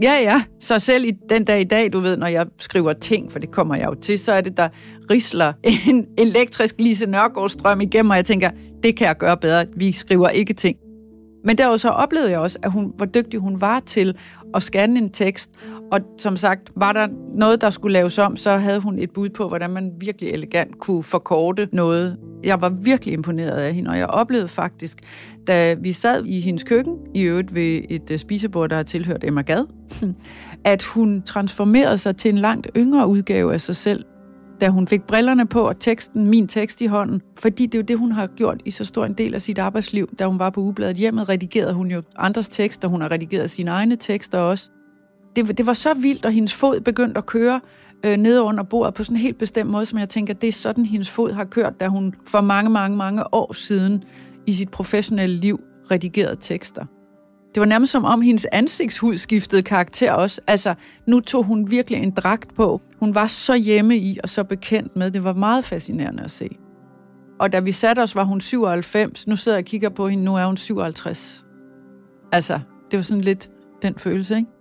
Ja, 0.01 0.13
ja. 0.21 0.41
Så 0.59 0.79
selv 0.79 1.05
i 1.05 1.11
den 1.29 1.43
dag 1.43 1.61
i 1.61 1.63
dag, 1.63 1.93
du 1.93 1.99
ved, 1.99 2.17
når 2.17 2.27
jeg 2.27 2.45
skriver 2.59 2.93
ting, 2.93 3.31
for 3.31 3.39
det 3.39 3.51
kommer 3.51 3.75
jeg 3.75 3.85
jo 3.85 3.93
til, 3.93 4.19
så 4.19 4.33
er 4.33 4.41
det, 4.41 4.57
der 4.57 4.69
risler 5.11 5.53
en 5.87 6.05
elektrisk 6.17 6.75
Lise 6.79 7.09
Nørgaard-strøm 7.09 7.81
igennem, 7.81 8.09
og 8.09 8.15
jeg 8.15 8.25
tænker, 8.25 8.49
det 8.83 8.97
kan 8.97 9.07
jeg 9.07 9.17
gøre 9.17 9.37
bedre. 9.37 9.65
Vi 9.75 9.91
skriver 9.91 10.29
ikke 10.29 10.53
ting. 10.53 10.77
Men 11.45 11.57
derudover 11.57 11.77
så 11.77 11.89
oplevede 11.89 12.31
jeg 12.31 12.39
også, 12.39 12.59
at 12.63 12.71
hun, 12.71 12.93
hvor 12.97 13.05
dygtig 13.05 13.39
hun 13.39 13.61
var 13.61 13.79
til 13.79 14.17
at 14.55 14.63
scanne 14.63 14.99
en 14.99 15.09
tekst. 15.09 15.49
Og 15.91 15.99
som 16.17 16.37
sagt, 16.37 16.71
var 16.75 16.93
der 16.93 17.07
noget, 17.35 17.61
der 17.61 17.69
skulle 17.69 17.93
laves 17.93 18.17
om, 18.17 18.37
så 18.37 18.51
havde 18.51 18.79
hun 18.79 18.99
et 18.99 19.11
bud 19.11 19.29
på, 19.29 19.47
hvordan 19.47 19.69
man 19.69 19.91
virkelig 19.99 20.29
elegant 20.29 20.79
kunne 20.79 21.03
forkorte 21.03 21.69
noget. 21.71 22.17
Jeg 22.43 22.61
var 22.61 22.69
virkelig 22.69 23.13
imponeret 23.13 23.57
af 23.57 23.73
hende, 23.73 23.89
og 23.89 23.97
jeg 23.97 24.07
oplevede 24.07 24.47
faktisk, 24.47 24.97
da 25.47 25.73
vi 25.73 25.93
sad 25.93 26.25
i 26.25 26.39
hendes 26.39 26.63
køkken, 26.63 26.93
i 27.15 27.21
øvrigt 27.21 27.55
ved 27.55 27.81
et 27.89 28.11
øh, 28.11 28.19
spisebord, 28.19 28.69
der 28.69 28.75
har 28.75 28.83
tilhørt 28.83 29.23
Emma 29.23 29.41
Gad, 29.41 29.65
at 30.63 30.83
hun 30.83 31.21
transformerede 31.21 31.97
sig 31.97 32.15
til 32.17 32.29
en 32.29 32.37
langt 32.37 32.67
yngre 32.77 33.07
udgave 33.07 33.53
af 33.53 33.61
sig 33.61 33.75
selv, 33.75 34.05
da 34.61 34.69
hun 34.69 34.87
fik 34.87 35.03
brillerne 35.03 35.45
på 35.45 35.67
og 35.67 35.79
teksten, 35.79 36.25
min 36.25 36.47
tekst 36.47 36.81
i 36.81 36.85
hånden. 36.85 37.21
Fordi 37.39 37.65
det 37.65 37.75
er 37.75 37.79
jo 37.79 37.85
det, 37.85 37.97
hun 37.97 38.11
har 38.11 38.27
gjort 38.27 38.61
i 38.65 38.71
så 38.71 38.85
stor 38.85 39.05
en 39.05 39.13
del 39.13 39.33
af 39.33 39.41
sit 39.41 39.59
arbejdsliv. 39.59 40.09
Da 40.19 40.25
hun 40.25 40.39
var 40.39 40.49
på 40.49 40.61
ubladet 40.61 40.97
hjemmet, 40.97 41.29
redigerede 41.29 41.73
hun 41.73 41.91
jo 41.91 42.01
andres 42.17 42.49
tekster. 42.49 42.87
Hun 42.87 43.01
har 43.01 43.11
redigeret 43.11 43.51
sine 43.51 43.71
egne 43.71 43.95
tekster 43.95 44.37
også. 44.39 44.69
Det, 45.37 45.57
det 45.57 45.65
var 45.65 45.73
så 45.73 45.93
vildt, 45.93 46.25
og 46.25 46.31
hendes 46.31 46.53
fod 46.53 46.79
begyndte 46.79 47.17
at 47.17 47.25
køre 47.25 47.61
øh, 48.05 48.17
ned 48.17 48.39
under 48.39 48.63
bordet 48.63 48.93
på 48.93 49.03
sådan 49.03 49.17
en 49.17 49.21
helt 49.21 49.37
bestemt 49.37 49.69
måde, 49.69 49.85
som 49.85 49.99
jeg 49.99 50.09
tænker, 50.09 50.33
det 50.33 50.47
er 50.47 50.51
sådan, 50.51 50.85
hendes 50.85 51.09
fod 51.09 51.31
har 51.31 51.45
kørt, 51.45 51.79
da 51.79 51.87
hun 51.87 52.15
for 52.27 52.41
mange, 52.41 52.69
mange, 52.69 52.97
mange 52.97 53.33
år 53.33 53.53
siden 53.53 54.03
i 54.45 54.53
sit 54.53 54.69
professionelle 54.69 55.35
liv 55.35 55.61
redigerede 55.91 56.37
tekster. 56.41 56.85
Det 57.55 57.61
var 57.61 57.65
nærmest 57.65 57.91
som 57.91 58.05
om 58.05 58.21
hendes 58.21 58.45
ansigtshud 58.51 59.17
skiftede 59.17 59.63
karakter 59.63 60.11
også. 60.11 60.41
Altså, 60.47 60.73
nu 61.05 61.19
tog 61.19 61.43
hun 61.43 61.71
virkelig 61.71 62.03
en 62.03 62.11
dragt 62.11 62.55
på. 62.55 62.81
Hun 62.99 63.15
var 63.15 63.27
så 63.27 63.55
hjemme 63.55 63.97
i 63.97 64.19
og 64.23 64.29
så 64.29 64.43
bekendt 64.43 64.95
med. 64.95 65.11
Det 65.11 65.23
var 65.23 65.33
meget 65.33 65.65
fascinerende 65.65 66.23
at 66.23 66.31
se. 66.31 66.49
Og 67.39 67.53
da 67.53 67.59
vi 67.59 67.71
satte 67.71 67.99
os, 67.99 68.15
var 68.15 68.23
hun 68.23 68.41
97. 68.41 69.27
Nu 69.27 69.35
sidder 69.35 69.57
jeg 69.57 69.63
og 69.63 69.67
kigger 69.67 69.89
på 69.89 70.07
hende. 70.07 70.23
Nu 70.23 70.35
er 70.35 70.45
hun 70.45 70.57
57. 70.57 71.45
Altså, 72.31 72.59
det 72.91 72.97
var 72.97 73.03
sådan 73.03 73.21
lidt 73.21 73.49
den 73.81 73.95
følelse, 73.97 74.35
ikke? 74.35 74.56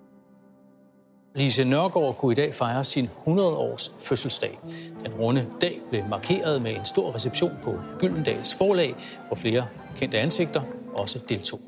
Lise 1.36 1.64
Nørgaard 1.64 2.16
kunne 2.18 2.32
i 2.32 2.34
dag 2.34 2.54
fejre 2.54 2.84
sin 2.84 3.04
100-års 3.04 3.94
fødselsdag. 4.08 4.58
Den 5.04 5.12
runde 5.12 5.46
dag 5.60 5.80
blev 5.90 6.02
markeret 6.10 6.62
med 6.62 6.70
en 6.70 6.84
stor 6.84 7.14
reception 7.14 7.50
på 7.62 7.74
Gyldendals 7.98 8.54
forlag, 8.54 8.94
hvor 9.26 9.36
flere 9.36 9.66
kendte 9.96 10.18
ansigter 10.18 10.60
også 10.94 11.18
deltog. 11.28 11.60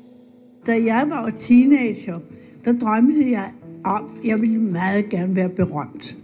Da 0.65 0.71
jeg 0.71 1.05
var 1.09 1.31
teenager, 1.39 2.19
der 2.65 2.79
drømte 2.79 3.31
jeg 3.31 3.51
om, 3.83 4.19
at 4.23 4.27
jeg 4.27 4.41
ville 4.41 4.59
meget 4.59 5.09
gerne 5.09 5.35
være 5.35 5.49
berømt. 5.49 6.15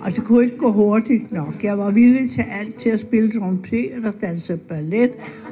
Og 0.00 0.14
det 0.14 0.24
kunne 0.24 0.44
ikke 0.44 0.56
gå 0.56 0.72
hurtigt 0.72 1.32
nok. 1.32 1.54
Jeg 1.62 1.78
var 1.78 1.90
villig 1.90 2.30
til 2.30 2.44
alt, 2.52 2.74
til 2.74 2.88
at 2.88 3.00
spille 3.00 3.40
trompet 3.40 3.90
og 4.04 4.14
danse 4.20 4.56
ballet, 4.56 5.10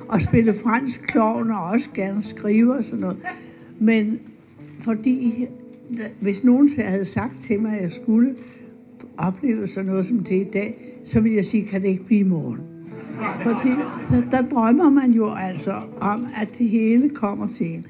og 0.08 0.22
spille 0.22 0.54
fransk 0.64 1.02
klovn 1.02 1.50
og 1.50 1.64
også 1.64 1.88
gerne 1.94 2.22
skrive 2.22 2.76
og 2.76 2.84
sådan 2.84 3.00
noget. 3.00 3.18
Men 3.78 4.20
fordi, 4.84 5.46
hvis 6.20 6.44
nogen 6.44 6.70
havde 6.78 7.04
sagt 7.04 7.40
til 7.40 7.60
mig, 7.60 7.76
at 7.76 7.82
jeg 7.82 7.92
skulle 8.02 8.34
opleve 9.18 9.68
sådan 9.68 9.90
noget 9.90 10.06
som 10.06 10.18
det 10.18 10.34
i 10.34 10.50
dag, 10.52 10.74
så 11.04 11.20
ville 11.20 11.36
jeg 11.36 11.44
sige, 11.44 11.66
kan 11.66 11.82
det 11.82 11.88
ikke 11.88 12.04
blive 12.04 12.20
i 12.20 12.28
morgen? 12.28 12.60
Fordi 13.42 13.68
der, 14.10 14.30
der 14.30 14.48
drømmer 14.48 14.90
man 14.90 15.10
jo 15.10 15.34
altså 15.34 15.74
om, 16.00 16.26
at 16.36 16.48
det 16.58 16.68
hele 16.68 17.10
kommer 17.10 17.48
til 17.56 17.66
en. 17.66 17.86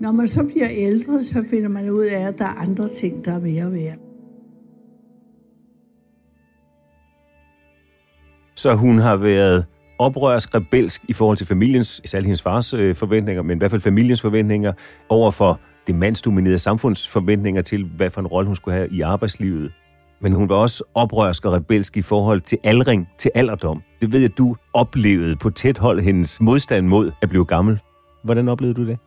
Når 0.00 0.12
man 0.12 0.28
så 0.28 0.44
bliver 0.44 0.68
ældre, 0.70 1.24
så 1.24 1.44
finder 1.50 1.68
man 1.68 1.90
ud 1.90 2.04
af, 2.04 2.28
at 2.28 2.38
der 2.38 2.44
er 2.44 2.62
andre 2.68 2.88
ting, 2.88 3.24
der 3.24 3.32
er 3.32 3.40
mere 3.40 3.72
værd. 3.72 3.98
Så 8.54 8.74
hun 8.74 8.98
har 8.98 9.16
været 9.16 9.64
oprørsk, 9.98 10.54
rebelsk 10.54 11.04
i 11.08 11.12
forhold 11.12 11.36
til 11.36 11.46
familiens, 11.46 12.02
særligt 12.04 12.26
hendes 12.26 12.42
fars 12.42 12.74
øh, 12.74 12.94
forventninger, 12.94 13.42
men 13.42 13.56
i 13.56 13.58
hvert 13.58 13.70
fald 13.70 13.80
familiens 13.80 14.20
forventninger, 14.20 14.72
over 15.08 15.30
for 15.30 15.60
det 15.88 15.96
mandsdominerede 15.96 16.58
samfunds 16.58 17.08
forventninger 17.08 17.62
til, 17.62 17.84
hvad 17.84 18.10
for 18.10 18.20
en 18.20 18.26
rolle 18.26 18.46
hun 18.46 18.56
skulle 18.56 18.76
have 18.76 18.88
i 18.90 19.00
arbejdslivet. 19.00 19.72
Men 20.20 20.32
hun 20.32 20.48
var 20.48 20.54
også 20.54 20.84
oprørsk 20.94 21.44
og 21.44 21.52
rebelsk 21.52 21.96
i 21.96 22.02
forhold 22.02 22.40
til 22.40 22.58
aldring, 22.64 23.08
til 23.18 23.30
alderdom. 23.34 23.82
Det 24.00 24.12
ved 24.12 24.20
jeg, 24.20 24.38
du 24.38 24.56
oplevede 24.74 25.36
på 25.36 25.50
tæt 25.50 25.78
hold 25.78 26.00
hendes 26.00 26.40
modstand 26.40 26.86
mod 26.86 27.12
at 27.22 27.28
blive 27.28 27.44
gammel. 27.44 27.78
Hvordan 28.24 28.48
oplevede 28.48 28.74
du 28.74 28.86
det? 28.86 28.98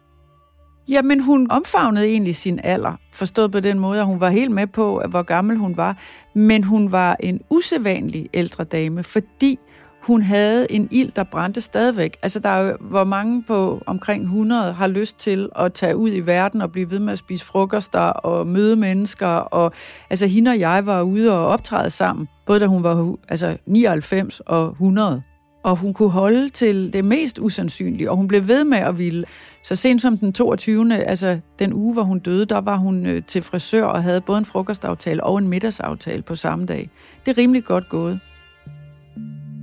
Jamen, 0.88 1.20
hun 1.20 1.52
omfavnede 1.52 2.08
egentlig 2.08 2.36
sin 2.36 2.60
alder, 2.64 2.94
forstået 3.14 3.52
på 3.52 3.60
den 3.60 3.80
måde, 3.80 4.00
at 4.00 4.06
hun 4.06 4.20
var 4.20 4.30
helt 4.30 4.52
med 4.52 4.68
på, 4.68 5.04
hvor 5.10 5.22
gammel 5.22 5.58
hun 5.58 5.78
var. 5.78 5.98
Men 6.36 6.64
hun 6.64 6.92
var 6.92 7.18
en 7.20 7.42
usædvanlig 7.50 8.30
ældre 8.34 8.64
dame, 8.64 9.04
fordi 9.04 9.60
hun 10.02 10.22
havde 10.22 10.72
en 10.72 10.88
ild, 10.92 11.12
der 11.16 11.24
brændte 11.24 11.62
stadigvæk. 11.62 12.18
Altså, 12.22 12.40
der 12.40 12.50
er 12.50 12.62
jo, 12.62 12.78
hvor 12.80 13.04
mange 13.04 13.44
på 13.44 13.84
omkring 13.86 14.24
100 14.24 14.74
har 14.74 14.88
lyst 14.88 15.20
til 15.20 15.50
at 15.56 15.74
tage 15.74 15.96
ud 15.96 16.10
i 16.14 16.20
verden 16.20 16.62
og 16.62 16.72
blive 16.72 16.92
ved 16.92 17.00
med 17.00 17.14
at 17.14 17.20
spise 17.20 17.46
frokoster 17.46 18.00
og 18.00 18.48
møde 18.48 18.76
mennesker. 18.76 19.28
Og, 19.28 19.72
altså, 20.10 20.28
hende 20.28 20.52
og 20.52 20.60
jeg 20.60 20.86
var 20.86 21.02
ude 21.02 21.32
og 21.32 21.48
optræde 21.48 21.90
sammen, 21.90 22.28
både 22.46 22.60
da 22.60 22.66
hun 22.66 22.84
var 22.84 23.16
altså, 23.30 23.58
99 23.66 24.40
og 24.40 24.70
100. 24.70 25.22
Og 25.64 25.78
hun 25.78 25.94
kunne 25.94 26.10
holde 26.10 26.50
til 26.50 26.94
det 26.94 27.06
mest 27.06 27.40
usandsynlige, 27.40 28.12
og 28.12 28.18
hun 28.18 28.28
blev 28.28 28.48
ved 28.48 28.64
med 28.64 28.78
at 28.78 28.98
ville. 28.98 29.26
Så 29.64 29.76
sent 29.76 30.02
som 30.02 30.18
den 30.18 30.34
22. 30.34 31.04
altså 31.04 31.40
den 31.60 31.74
uge, 31.74 31.94
hvor 31.94 32.04
hun 32.04 32.20
døde, 32.20 32.46
der 32.46 32.62
var 32.62 32.78
hun 32.78 33.06
øh, 33.06 33.24
til 33.24 33.42
frisør 33.42 33.84
og 33.84 34.04
havde 34.04 34.22
både 34.22 34.38
en 34.38 34.46
frokostaftale 34.46 35.24
og 35.24 35.38
en 35.38 35.48
middagsaftale 35.48 36.22
på 36.22 36.36
samme 36.36 36.66
dag. 36.66 36.90
Det 37.26 37.32
er 37.32 37.42
rimelig 37.42 37.64
godt 37.64 37.90
gået. 37.90 38.20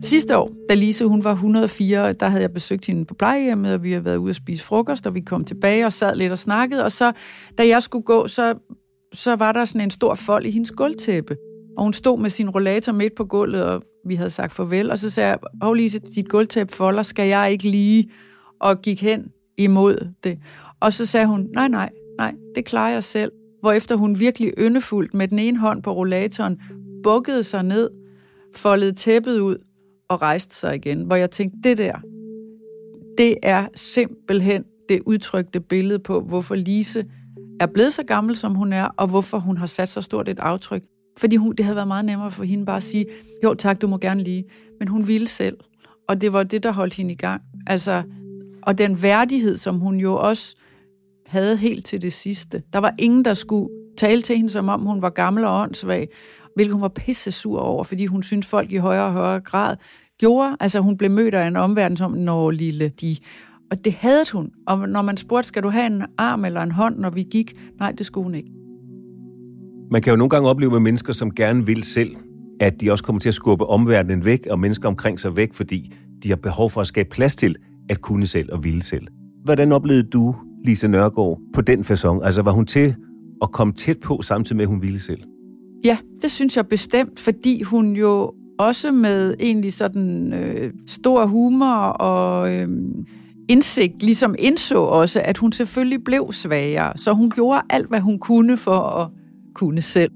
Sidste 0.02 0.38
år, 0.38 0.50
da 0.68 0.74
Lise 0.74 1.04
hun 1.04 1.24
var 1.24 1.32
104, 1.32 2.12
der 2.12 2.28
havde 2.28 2.42
jeg 2.42 2.52
besøgt 2.52 2.86
hende 2.86 3.04
på 3.04 3.14
plejehjemmet, 3.14 3.74
og 3.74 3.82
vi 3.82 3.90
havde 3.90 4.04
været 4.04 4.16
ude 4.16 4.30
at 4.30 4.36
spise 4.36 4.64
frokost, 4.64 5.06
og 5.06 5.14
vi 5.14 5.20
kom 5.20 5.44
tilbage 5.44 5.86
og 5.86 5.92
sad 5.92 6.16
lidt 6.16 6.32
og 6.32 6.38
snakkede, 6.38 6.84
og 6.84 6.92
så, 6.92 7.12
da 7.58 7.68
jeg 7.68 7.82
skulle 7.82 8.02
gå, 8.02 8.26
så, 8.26 8.54
så 9.12 9.36
var 9.36 9.52
der 9.52 9.64
sådan 9.64 9.80
en 9.80 9.90
stor 9.90 10.14
fold 10.14 10.46
i 10.46 10.50
hendes 10.50 10.70
gulvtæppe. 10.70 11.36
Og 11.76 11.82
hun 11.84 11.92
stod 11.92 12.18
med 12.18 12.30
sin 12.30 12.50
rollator 12.50 12.92
midt 12.92 13.14
på 13.14 13.24
gulvet, 13.24 13.64
og 13.64 13.82
vi 14.06 14.14
havde 14.14 14.30
sagt 14.30 14.52
farvel, 14.52 14.90
og 14.90 14.98
så 14.98 15.10
sagde 15.10 15.28
jeg, 15.28 15.38
hov 15.62 15.74
Lise, 15.74 15.98
dit 15.98 16.28
gulvtæppe 16.28 16.74
folder, 16.74 17.02
skal 17.02 17.28
jeg 17.28 17.52
ikke 17.52 17.68
lige? 17.68 18.10
Og 18.60 18.82
gik 18.82 19.02
hen 19.02 19.28
imod 19.58 20.12
det. 20.24 20.38
Og 20.80 20.92
så 20.92 21.06
sagde 21.06 21.26
hun, 21.26 21.48
nej, 21.54 21.68
nej, 21.68 21.90
nej, 22.18 22.34
det 22.54 22.64
klarer 22.64 22.92
jeg 22.92 23.04
selv. 23.04 23.32
Hvorefter 23.60 23.96
hun 23.96 24.18
virkelig 24.18 24.52
yndefuldt 24.58 25.14
med 25.14 25.28
den 25.28 25.38
ene 25.38 25.58
hånd 25.58 25.82
på 25.82 25.92
rollatoren, 25.92 26.60
bukkede 27.02 27.42
sig 27.42 27.62
ned, 27.62 27.90
foldede 28.54 28.92
tæppet 28.92 29.40
ud 29.40 29.56
og 30.08 30.22
rejste 30.22 30.54
sig 30.54 30.74
igen, 30.74 31.02
hvor 31.02 31.16
jeg 31.16 31.30
tænkte, 31.30 31.68
det 31.68 31.78
der, 31.78 31.94
det 33.18 33.36
er 33.42 33.66
simpelthen 33.74 34.64
det 34.88 35.00
udtrykte 35.06 35.60
billede 35.60 35.98
på, 35.98 36.20
hvorfor 36.20 36.54
Lise 36.54 37.04
er 37.60 37.66
blevet 37.66 37.92
så 37.92 38.02
gammel, 38.02 38.36
som 38.36 38.54
hun 38.54 38.72
er, 38.72 38.88
og 38.96 39.06
hvorfor 39.08 39.38
hun 39.38 39.56
har 39.56 39.66
sat 39.66 39.88
så 39.88 40.02
stort 40.02 40.28
et 40.28 40.38
aftryk. 40.38 40.82
Fordi 41.18 41.36
hun, 41.36 41.54
det 41.54 41.64
havde 41.64 41.76
været 41.76 41.88
meget 41.88 42.04
nemmere 42.04 42.30
for 42.30 42.44
hende 42.44 42.66
bare 42.66 42.76
at 42.76 42.82
sige, 42.82 43.06
jo 43.44 43.54
tak, 43.54 43.80
du 43.80 43.86
må 43.88 43.98
gerne 43.98 44.22
lige. 44.22 44.44
Men 44.78 44.88
hun 44.88 45.06
ville 45.06 45.28
selv. 45.28 45.56
Og 46.08 46.20
det 46.20 46.32
var 46.32 46.42
det, 46.42 46.62
der 46.62 46.72
holdt 46.72 46.94
hende 46.94 47.12
i 47.12 47.16
gang. 47.16 47.42
Altså, 47.66 48.02
og 48.62 48.78
den 48.78 49.02
værdighed, 49.02 49.56
som 49.56 49.78
hun 49.78 49.96
jo 49.96 50.16
også 50.16 50.56
havde 51.26 51.56
helt 51.56 51.86
til 51.86 52.02
det 52.02 52.12
sidste. 52.12 52.62
Der 52.72 52.78
var 52.78 52.94
ingen, 52.98 53.24
der 53.24 53.34
skulle 53.34 53.68
tale 53.96 54.22
til 54.22 54.36
hende, 54.36 54.50
som 54.50 54.68
om 54.68 54.80
hun 54.80 55.02
var 55.02 55.10
gammel 55.10 55.44
og 55.44 55.60
åndssvag, 55.60 56.08
hvilket 56.58 56.72
hun 56.72 56.82
var 56.82 56.88
pisse 56.88 57.32
sur 57.32 57.60
over, 57.60 57.84
fordi 57.84 58.06
hun 58.06 58.22
syntes, 58.22 58.48
folk 58.48 58.72
i 58.72 58.76
højere 58.76 59.06
og 59.06 59.12
højere 59.12 59.40
grad 59.40 59.76
gjorde. 60.18 60.56
Altså 60.60 60.80
hun 60.80 60.96
blev 60.96 61.10
mødt 61.10 61.34
af 61.34 61.46
en 61.46 61.56
omverden 61.56 61.96
som, 61.96 62.12
når 62.12 62.50
lille 62.50 62.88
de. 62.88 63.16
Og 63.70 63.84
det 63.84 63.92
havde 63.92 64.24
hun. 64.32 64.50
Og 64.66 64.88
når 64.88 65.02
man 65.02 65.16
spurgte, 65.16 65.48
skal 65.48 65.62
du 65.62 65.68
have 65.68 65.86
en 65.86 66.02
arm 66.18 66.44
eller 66.44 66.62
en 66.62 66.70
hånd, 66.70 66.98
når 66.98 67.10
vi 67.10 67.22
gik? 67.22 67.56
Nej, 67.78 67.92
det 67.92 68.06
skulle 68.06 68.24
hun 68.24 68.34
ikke. 68.34 68.50
Man 69.90 70.02
kan 70.02 70.10
jo 70.10 70.16
nogle 70.16 70.30
gange 70.30 70.48
opleve 70.48 70.70
med 70.70 70.80
mennesker, 70.80 71.12
som 71.12 71.34
gerne 71.34 71.66
vil 71.66 71.82
selv, 71.82 72.16
at 72.60 72.80
de 72.80 72.90
også 72.90 73.04
kommer 73.04 73.20
til 73.20 73.28
at 73.28 73.34
skubbe 73.34 73.66
omverdenen 73.66 74.24
væk, 74.24 74.46
og 74.50 74.58
mennesker 74.58 74.88
omkring 74.88 75.20
sig 75.20 75.36
væk, 75.36 75.54
fordi 75.54 75.92
de 76.22 76.28
har 76.28 76.36
behov 76.36 76.70
for 76.70 76.80
at 76.80 76.86
skabe 76.86 77.08
plads 77.08 77.36
til 77.36 77.56
at 77.88 78.00
kunne 78.00 78.26
selv 78.26 78.52
og 78.52 78.64
ville 78.64 78.82
selv. 78.82 79.06
Hvordan 79.44 79.72
oplevede 79.72 80.02
du, 80.02 80.34
Lise 80.64 80.88
Nørgaard, 80.88 81.40
på 81.54 81.60
den 81.60 81.80
façon? 81.80 82.24
Altså 82.24 82.42
var 82.42 82.52
hun 82.52 82.66
til 82.66 82.94
at 83.42 83.52
komme 83.52 83.72
tæt 83.72 84.00
på, 84.00 84.22
samtidig 84.22 84.56
med, 84.56 84.64
at 84.64 84.68
hun 84.68 84.82
ville 84.82 85.00
selv? 85.00 85.20
Ja, 85.84 85.98
det 86.22 86.30
synes 86.30 86.56
jeg 86.56 86.66
bestemt, 86.66 87.20
fordi 87.20 87.62
hun 87.62 87.96
jo 87.96 88.32
også 88.58 88.92
med 88.92 89.34
egentlig 89.40 89.72
sådan 89.72 90.32
øh, 90.32 90.72
stor 90.86 91.26
humor 91.26 91.74
og 91.86 92.54
øh, 92.54 92.68
indsigt 93.48 94.02
ligesom 94.02 94.34
indså 94.38 94.78
også, 94.78 95.20
at 95.24 95.38
hun 95.38 95.52
selvfølgelig 95.52 96.04
blev 96.04 96.32
svagere. 96.32 96.92
Så 96.96 97.12
hun 97.12 97.30
gjorde 97.30 97.62
alt, 97.70 97.88
hvad 97.88 98.00
hun 98.00 98.18
kunne 98.18 98.56
for 98.56 98.80
at 98.80 99.08
kunne 99.54 99.82
selv. 99.82 100.10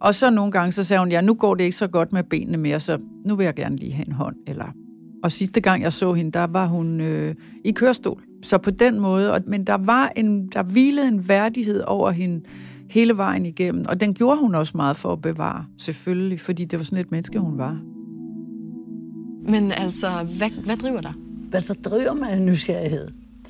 Og 0.00 0.14
så 0.14 0.30
nogle 0.30 0.52
gange, 0.52 0.72
så 0.72 0.84
sagde 0.84 1.00
hun, 1.00 1.10
ja, 1.10 1.20
nu 1.20 1.34
går 1.34 1.54
det 1.54 1.64
ikke 1.64 1.76
så 1.76 1.86
godt 1.86 2.12
med 2.12 2.22
benene 2.22 2.58
mere, 2.58 2.80
så 2.80 2.98
nu 3.26 3.36
vil 3.36 3.44
jeg 3.44 3.54
gerne 3.54 3.76
lige 3.76 3.92
have 3.92 4.06
en 4.06 4.12
hånd. 4.12 4.36
Eller... 4.46 4.66
Og 5.24 5.32
sidste 5.32 5.60
gang, 5.60 5.82
jeg 5.82 5.92
så 5.92 6.12
hende, 6.12 6.30
der 6.30 6.46
var 6.46 6.66
hun 6.66 7.00
øh, 7.00 7.34
i 7.64 7.70
kørestol. 7.70 8.22
Så 8.42 8.58
på 8.58 8.70
den 8.70 9.00
måde, 9.00 9.32
og, 9.32 9.40
men 9.46 9.64
der 9.64 9.78
var 9.78 10.12
en, 10.16 10.48
der 10.48 10.62
hvilede 10.62 11.08
en 11.08 11.28
værdighed 11.28 11.82
over 11.86 12.10
hende 12.10 12.40
hele 12.90 13.16
vejen 13.16 13.46
igennem. 13.46 13.84
Og 13.88 14.00
den 14.00 14.14
gjorde 14.14 14.40
hun 14.40 14.54
også 14.54 14.76
meget 14.76 14.96
for 14.96 15.12
at 15.12 15.22
bevare, 15.22 15.66
selvfølgelig, 15.78 16.40
fordi 16.40 16.64
det 16.64 16.78
var 16.78 16.84
sådan 16.84 16.98
et 16.98 17.10
menneske, 17.10 17.38
hun 17.38 17.58
var. 17.58 17.80
Men 19.52 19.72
altså, 19.72 20.26
hvad, 20.36 20.50
hvad 20.64 20.76
driver 20.76 21.00
dig? 21.00 21.12
Hvad 21.50 21.60
der 21.60 21.74
driver 21.74 22.14
mig 22.14 22.28
er 22.30 22.38
nysgerrighed. 22.38 23.08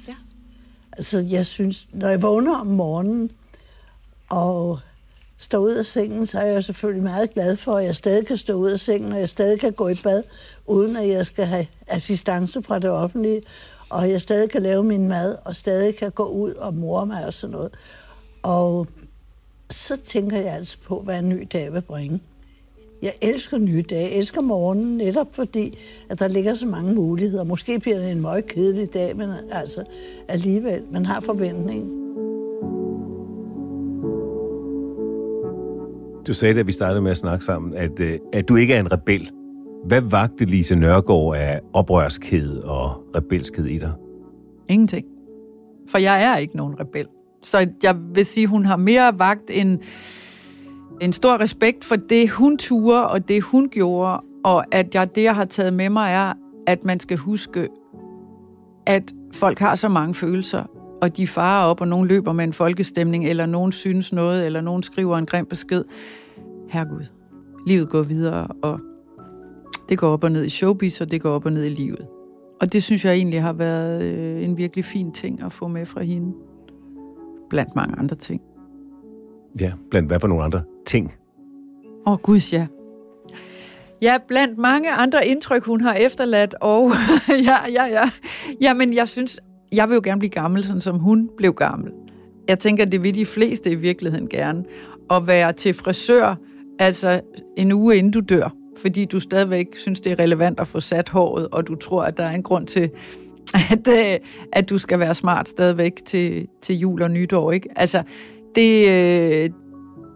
Ja. 0.09 0.15
Altså, 0.93 1.19
jeg 1.31 1.47
synes, 1.47 1.89
når 1.93 2.09
jeg 2.09 2.23
vågner 2.23 2.57
om 2.57 2.67
morgenen 2.67 3.31
og 4.31 4.79
står 5.39 5.59
ud 5.59 5.73
af 5.73 5.87
sengen, 5.87 6.27
så 6.27 6.39
er 6.39 6.47
jeg 6.47 6.65
selvfølgelig 6.65 7.05
meget 7.05 7.35
glad 7.35 7.57
for, 7.57 7.77
at 7.77 7.85
jeg 7.85 7.97
stadig 7.97 8.27
kan 8.27 8.37
stå 8.37 8.55
ud 8.55 8.71
af 8.71 8.81
sengen, 8.81 9.13
og 9.13 9.19
jeg 9.19 9.29
stadig 9.29 9.61
kan 9.61 9.73
gå 9.73 9.89
i 9.89 9.95
bad, 10.03 10.23
uden 10.67 10.97
at 10.97 11.09
jeg 11.09 11.27
skal 11.27 11.45
have 11.45 11.67
assistance 11.87 12.63
fra 12.63 12.79
det 12.79 12.91
offentlige, 12.91 13.43
og 13.89 14.11
jeg 14.11 14.21
stadig 14.21 14.51
kan 14.51 14.63
lave 14.63 14.85
min 14.85 15.09
mad, 15.09 15.37
og 15.45 15.57
stadig 15.57 15.97
kan 15.97 16.11
gå 16.11 16.25
ud 16.25 16.53
og 16.53 16.75
mor 16.75 17.05
mig 17.05 17.27
og 17.27 17.35
sådan 17.35 17.53
noget. 17.53 17.71
Og 18.43 18.87
så 19.71 19.97
tænker 19.97 20.37
jeg 20.37 20.55
altså 20.55 20.79
på, 20.85 21.01
hvad 21.01 21.19
en 21.19 21.29
ny 21.29 21.47
dag 21.53 21.73
vil 21.73 21.81
bringe. 21.83 22.21
Jeg 23.03 23.13
elsker 23.23 23.59
nye 23.59 23.83
dage. 23.83 24.03
Jeg 24.03 24.19
elsker 24.19 24.41
morgenen, 24.41 24.97
netop 24.97 25.27
fordi, 25.33 25.79
at 26.11 26.19
der 26.19 26.29
ligger 26.29 26.55
så 26.55 26.67
mange 26.67 26.95
muligheder. 26.95 27.45
Måske 27.45 27.79
bliver 27.79 27.99
det 27.99 28.11
en 28.11 28.21
meget 28.21 28.47
kedelig 28.47 28.95
dag, 28.95 29.17
men 29.17 29.31
altså 29.51 29.85
alligevel, 30.29 30.83
man 30.93 31.07
har 31.07 31.21
forventning. 31.21 31.91
Du 36.27 36.35
sagde, 36.35 36.55
da 36.55 36.63
vi 36.63 36.73
startede 36.73 37.03
med 37.03 37.11
at 37.11 37.17
snakke 37.17 37.45
sammen, 37.45 37.75
at, 37.75 38.01
øh, 38.01 38.19
at 38.33 38.49
du 38.49 38.57
ikke 38.57 38.75
er 38.75 38.81
en 38.81 38.93
rebel. 38.93 39.31
Hvad 39.85 40.01
vagte 40.01 40.45
Lise 40.45 40.75
Nørgaard 40.75 41.37
af 41.37 41.61
oprørskhed 41.73 42.59
og 42.59 42.91
rebelskhed 43.17 43.67
i 43.67 43.79
dig? 43.79 43.93
Ingenting. 44.69 45.07
For 45.89 45.99
jeg 45.99 46.23
er 46.23 46.37
ikke 46.37 46.57
nogen 46.57 46.81
rebel. 46.81 47.07
Så 47.47 47.67
jeg 47.83 47.97
vil 48.15 48.27
sige, 48.27 48.47
hun 48.47 48.65
har 48.65 48.77
mere 48.77 49.19
vagt 49.19 49.51
en, 49.51 49.81
en 51.01 51.13
stor 51.13 51.41
respekt 51.41 51.85
for 51.85 51.97
det, 51.97 52.31
hun 52.31 52.59
turde, 52.59 53.09
og 53.09 53.29
det, 53.29 53.43
hun 53.43 53.69
gjorde, 53.69 54.21
og 54.45 54.75
at 54.75 54.95
jeg, 54.95 55.15
det, 55.15 55.23
jeg 55.23 55.35
har 55.35 55.45
taget 55.45 55.73
med 55.73 55.91
mig, 55.91 56.13
er, 56.13 56.33
at 56.67 56.85
man 56.85 57.01
skal 57.01 57.17
huske, 57.17 57.69
at 58.87 59.13
folk 59.33 59.59
har 59.59 59.75
så 59.75 59.89
mange 59.89 60.15
følelser, 60.15 60.65
og 61.03 61.17
de 61.17 61.27
farer 61.27 61.67
op, 61.67 61.81
og 61.81 61.89
nogen 61.89 62.09
løber 62.09 62.33
med 62.33 62.45
en 62.45 62.53
folkestemning, 62.53 63.29
eller 63.29 63.47
nogen 63.47 63.73
synes 63.73 64.13
noget, 64.13 64.47
eller 64.47 64.61
nogen 64.61 64.83
skriver 64.83 65.19
en 65.19 65.27
grim 65.27 65.47
besked. 65.47 65.85
Herregud, 66.69 67.05
livet 67.67 67.89
går 67.89 68.03
videre, 68.03 68.47
og 68.63 68.81
det 69.89 69.99
går 69.99 70.09
op 70.09 70.25
og 70.25 70.33
ned 70.33 70.45
i 70.45 70.51
showbiz, 70.51 71.01
og 71.01 71.11
det 71.11 71.21
går 71.23 71.31
op 71.31 71.47
og 71.47 71.53
ned 71.53 71.65
i 71.65 71.71
livet. 71.71 72.07
Og 72.61 72.73
det 72.73 72.83
synes 72.83 73.05
jeg 73.05 73.15
egentlig 73.15 73.43
har 73.43 73.53
været 73.53 74.03
øh, 74.03 74.45
en 74.45 74.57
virkelig 74.57 74.85
fin 74.85 75.13
ting 75.13 75.43
at 75.43 75.53
få 75.53 75.69
med 75.69 75.87
fra 75.87 76.03
hende 76.03 76.33
blandt 77.51 77.77
mange 77.77 77.99
andre 77.99 78.17
ting. 78.17 78.41
Ja, 79.61 79.73
blandt 79.91 80.09
hvad 80.09 80.21
for 80.21 80.29
nogle 80.29 80.45
andre 80.45 80.63
ting? 80.87 81.15
Åh, 82.07 82.13
oh, 82.13 82.19
gud, 82.19 82.41
ja. 82.53 82.67
Ja, 84.03 84.19
blandt 84.29 84.59
mange 84.59 84.93
andre 84.93 85.27
indtryk, 85.27 85.65
hun 85.65 85.81
har 85.81 85.95
efterladt, 85.95 86.55
og 86.61 86.91
ja, 87.49 87.71
ja, 87.73 87.85
ja. 87.85 88.11
Jamen, 88.61 88.95
jeg 88.95 89.09
synes, 89.09 89.41
jeg 89.73 89.89
vil 89.89 89.95
jo 89.95 90.01
gerne 90.05 90.19
blive 90.19 90.31
gammel, 90.31 90.65
sådan 90.65 90.81
som 90.81 90.99
hun 90.99 91.31
blev 91.37 91.55
gammel. 91.55 91.93
Jeg 92.49 92.59
tænker, 92.59 92.85
det 92.85 93.03
vil 93.03 93.15
de 93.15 93.27
fleste 93.27 93.71
i 93.71 93.75
virkeligheden 93.75 94.29
gerne. 94.29 94.65
At 95.11 95.27
være 95.27 95.53
til 95.53 95.75
frisør, 95.75 96.35
altså 96.79 97.21
en 97.57 97.73
uge 97.73 97.97
inden 97.97 98.13
du 98.13 98.21
dør, 98.21 98.55
fordi 98.77 99.05
du 99.05 99.21
stadigvæk 99.21 99.67
synes, 99.77 100.01
det 100.01 100.13
er 100.13 100.19
relevant 100.19 100.61
at 100.61 100.67
få 100.67 100.81
sat 100.81 101.09
håret, 101.09 101.49
og 101.49 101.67
du 101.67 101.75
tror, 101.75 102.03
at 102.03 102.17
der 102.17 102.25
er 102.25 102.31
en 102.31 102.43
grund 102.43 102.67
til, 102.67 102.91
at, 103.73 103.89
øh, 103.89 104.19
at 104.53 104.71
du 104.71 104.79
skal 104.79 104.99
være 104.99 105.15
smart 105.15 105.49
stadigvæk 105.49 105.93
til, 106.07 106.47
til 106.63 106.79
jul 106.79 107.03
og 107.03 107.11
nytår. 107.11 107.53
Ikke? 107.53 107.69
Altså, 107.77 108.03
det, 108.55 108.89
øh, 108.91 109.51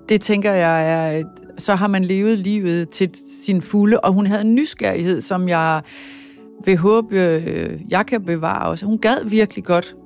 det 0.09 0.21
tænker 0.21 0.53
jeg 0.53 1.19
er, 1.19 1.23
så 1.59 1.75
har 1.75 1.89
man 1.89 2.05
levet 2.05 2.39
livet 2.39 2.89
til 2.89 3.11
sin 3.45 3.63
fulde, 3.63 4.01
og 4.01 4.13
hun 4.13 4.27
havde 4.27 4.41
en 4.41 4.55
nysgerrighed, 4.55 5.21
som 5.21 5.49
jeg 5.49 5.81
vil 6.65 6.77
håbe, 6.77 7.21
øh, 7.21 7.81
jeg 7.89 8.07
kan 8.07 8.25
bevare 8.25 8.69
også. 8.69 8.87
Hun 8.87 8.99
gad 8.99 9.25
virkelig 9.25 9.65
godt. 9.65 9.97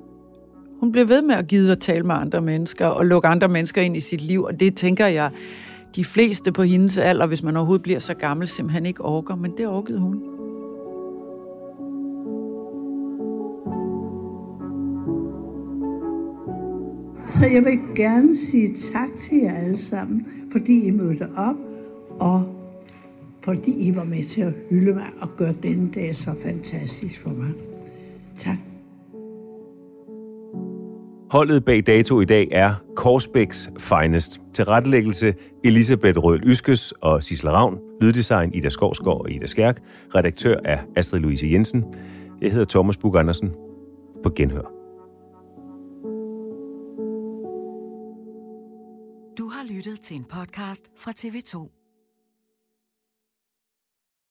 Hun 0.79 0.91
blev 0.91 1.09
ved 1.09 1.21
med 1.21 1.35
at 1.35 1.47
give 1.47 1.71
at 1.71 1.79
tale 1.79 2.03
med 2.03 2.15
andre 2.15 2.41
mennesker, 2.41 2.85
og 2.85 3.05
lukke 3.05 3.27
andre 3.27 3.47
mennesker 3.47 3.81
ind 3.81 3.97
i 3.97 3.99
sit 3.99 4.21
liv, 4.21 4.43
og 4.43 4.59
det 4.59 4.75
tænker 4.75 5.07
jeg, 5.07 5.31
de 5.95 6.05
fleste 6.05 6.51
på 6.51 6.63
hendes 6.63 6.97
alder, 6.97 7.25
hvis 7.25 7.43
man 7.43 7.57
overhovedet 7.57 7.83
bliver 7.83 7.99
så 7.99 8.13
gammel, 8.13 8.47
simpelthen 8.47 8.85
ikke 8.85 9.01
orker, 9.01 9.35
men 9.35 9.51
det 9.57 9.67
orkede 9.67 9.99
hun. 9.99 10.34
Så 17.39 17.45
jeg 17.45 17.65
vil 17.65 17.79
gerne 17.95 18.37
sige 18.37 18.75
tak 18.93 19.09
til 19.21 19.37
jer 19.37 19.55
alle 19.55 19.77
sammen, 19.77 20.27
fordi 20.51 20.87
I 20.87 20.91
mødte 20.91 21.27
op 21.37 21.55
og 22.19 22.43
fordi 23.41 23.87
I 23.87 23.95
var 23.95 24.03
med 24.03 24.23
til 24.23 24.41
at 24.41 24.53
hylde 24.69 24.93
mig 24.93 25.07
og 25.21 25.29
gøre 25.37 25.53
denne 25.63 25.91
dag 25.91 26.15
så 26.15 26.31
fantastisk 26.43 27.21
for 27.21 27.29
mig. 27.29 27.49
Tak. 28.37 28.57
Holdet 31.31 31.65
bag 31.65 31.83
dato 31.87 32.21
i 32.21 32.25
dag 32.25 32.47
er 32.51 32.73
Korsbæks 32.95 33.69
Finest. 33.79 34.41
Til 34.53 34.65
rettelæggelse 34.65 35.33
Elisabeth 35.63 36.19
Røhl 36.19 36.41
Yskes 36.43 36.91
og 36.91 37.23
Sisla 37.23 37.51
Ravn. 37.51 37.77
Lyddesign 38.01 38.53
Ida 38.53 38.69
Skovsgaard 38.69 39.21
og 39.21 39.31
Ida 39.31 39.45
Skærk. 39.45 39.81
Redaktør 40.15 40.55
er 40.65 40.77
Astrid 40.95 41.19
Louise 41.19 41.47
Jensen. 41.47 41.83
Jeg 42.41 42.51
hedder 42.51 42.65
Thomas 42.65 42.97
Bug 42.97 43.17
Andersen. 43.17 43.51
På 44.23 44.29
genhør. 44.35 44.74
Har 49.55 49.63
lyttet 49.63 49.99
til 50.01 50.15
en 50.15 50.25
podcast 50.25 50.91
fra 50.97 51.11
TV2. 51.11 51.84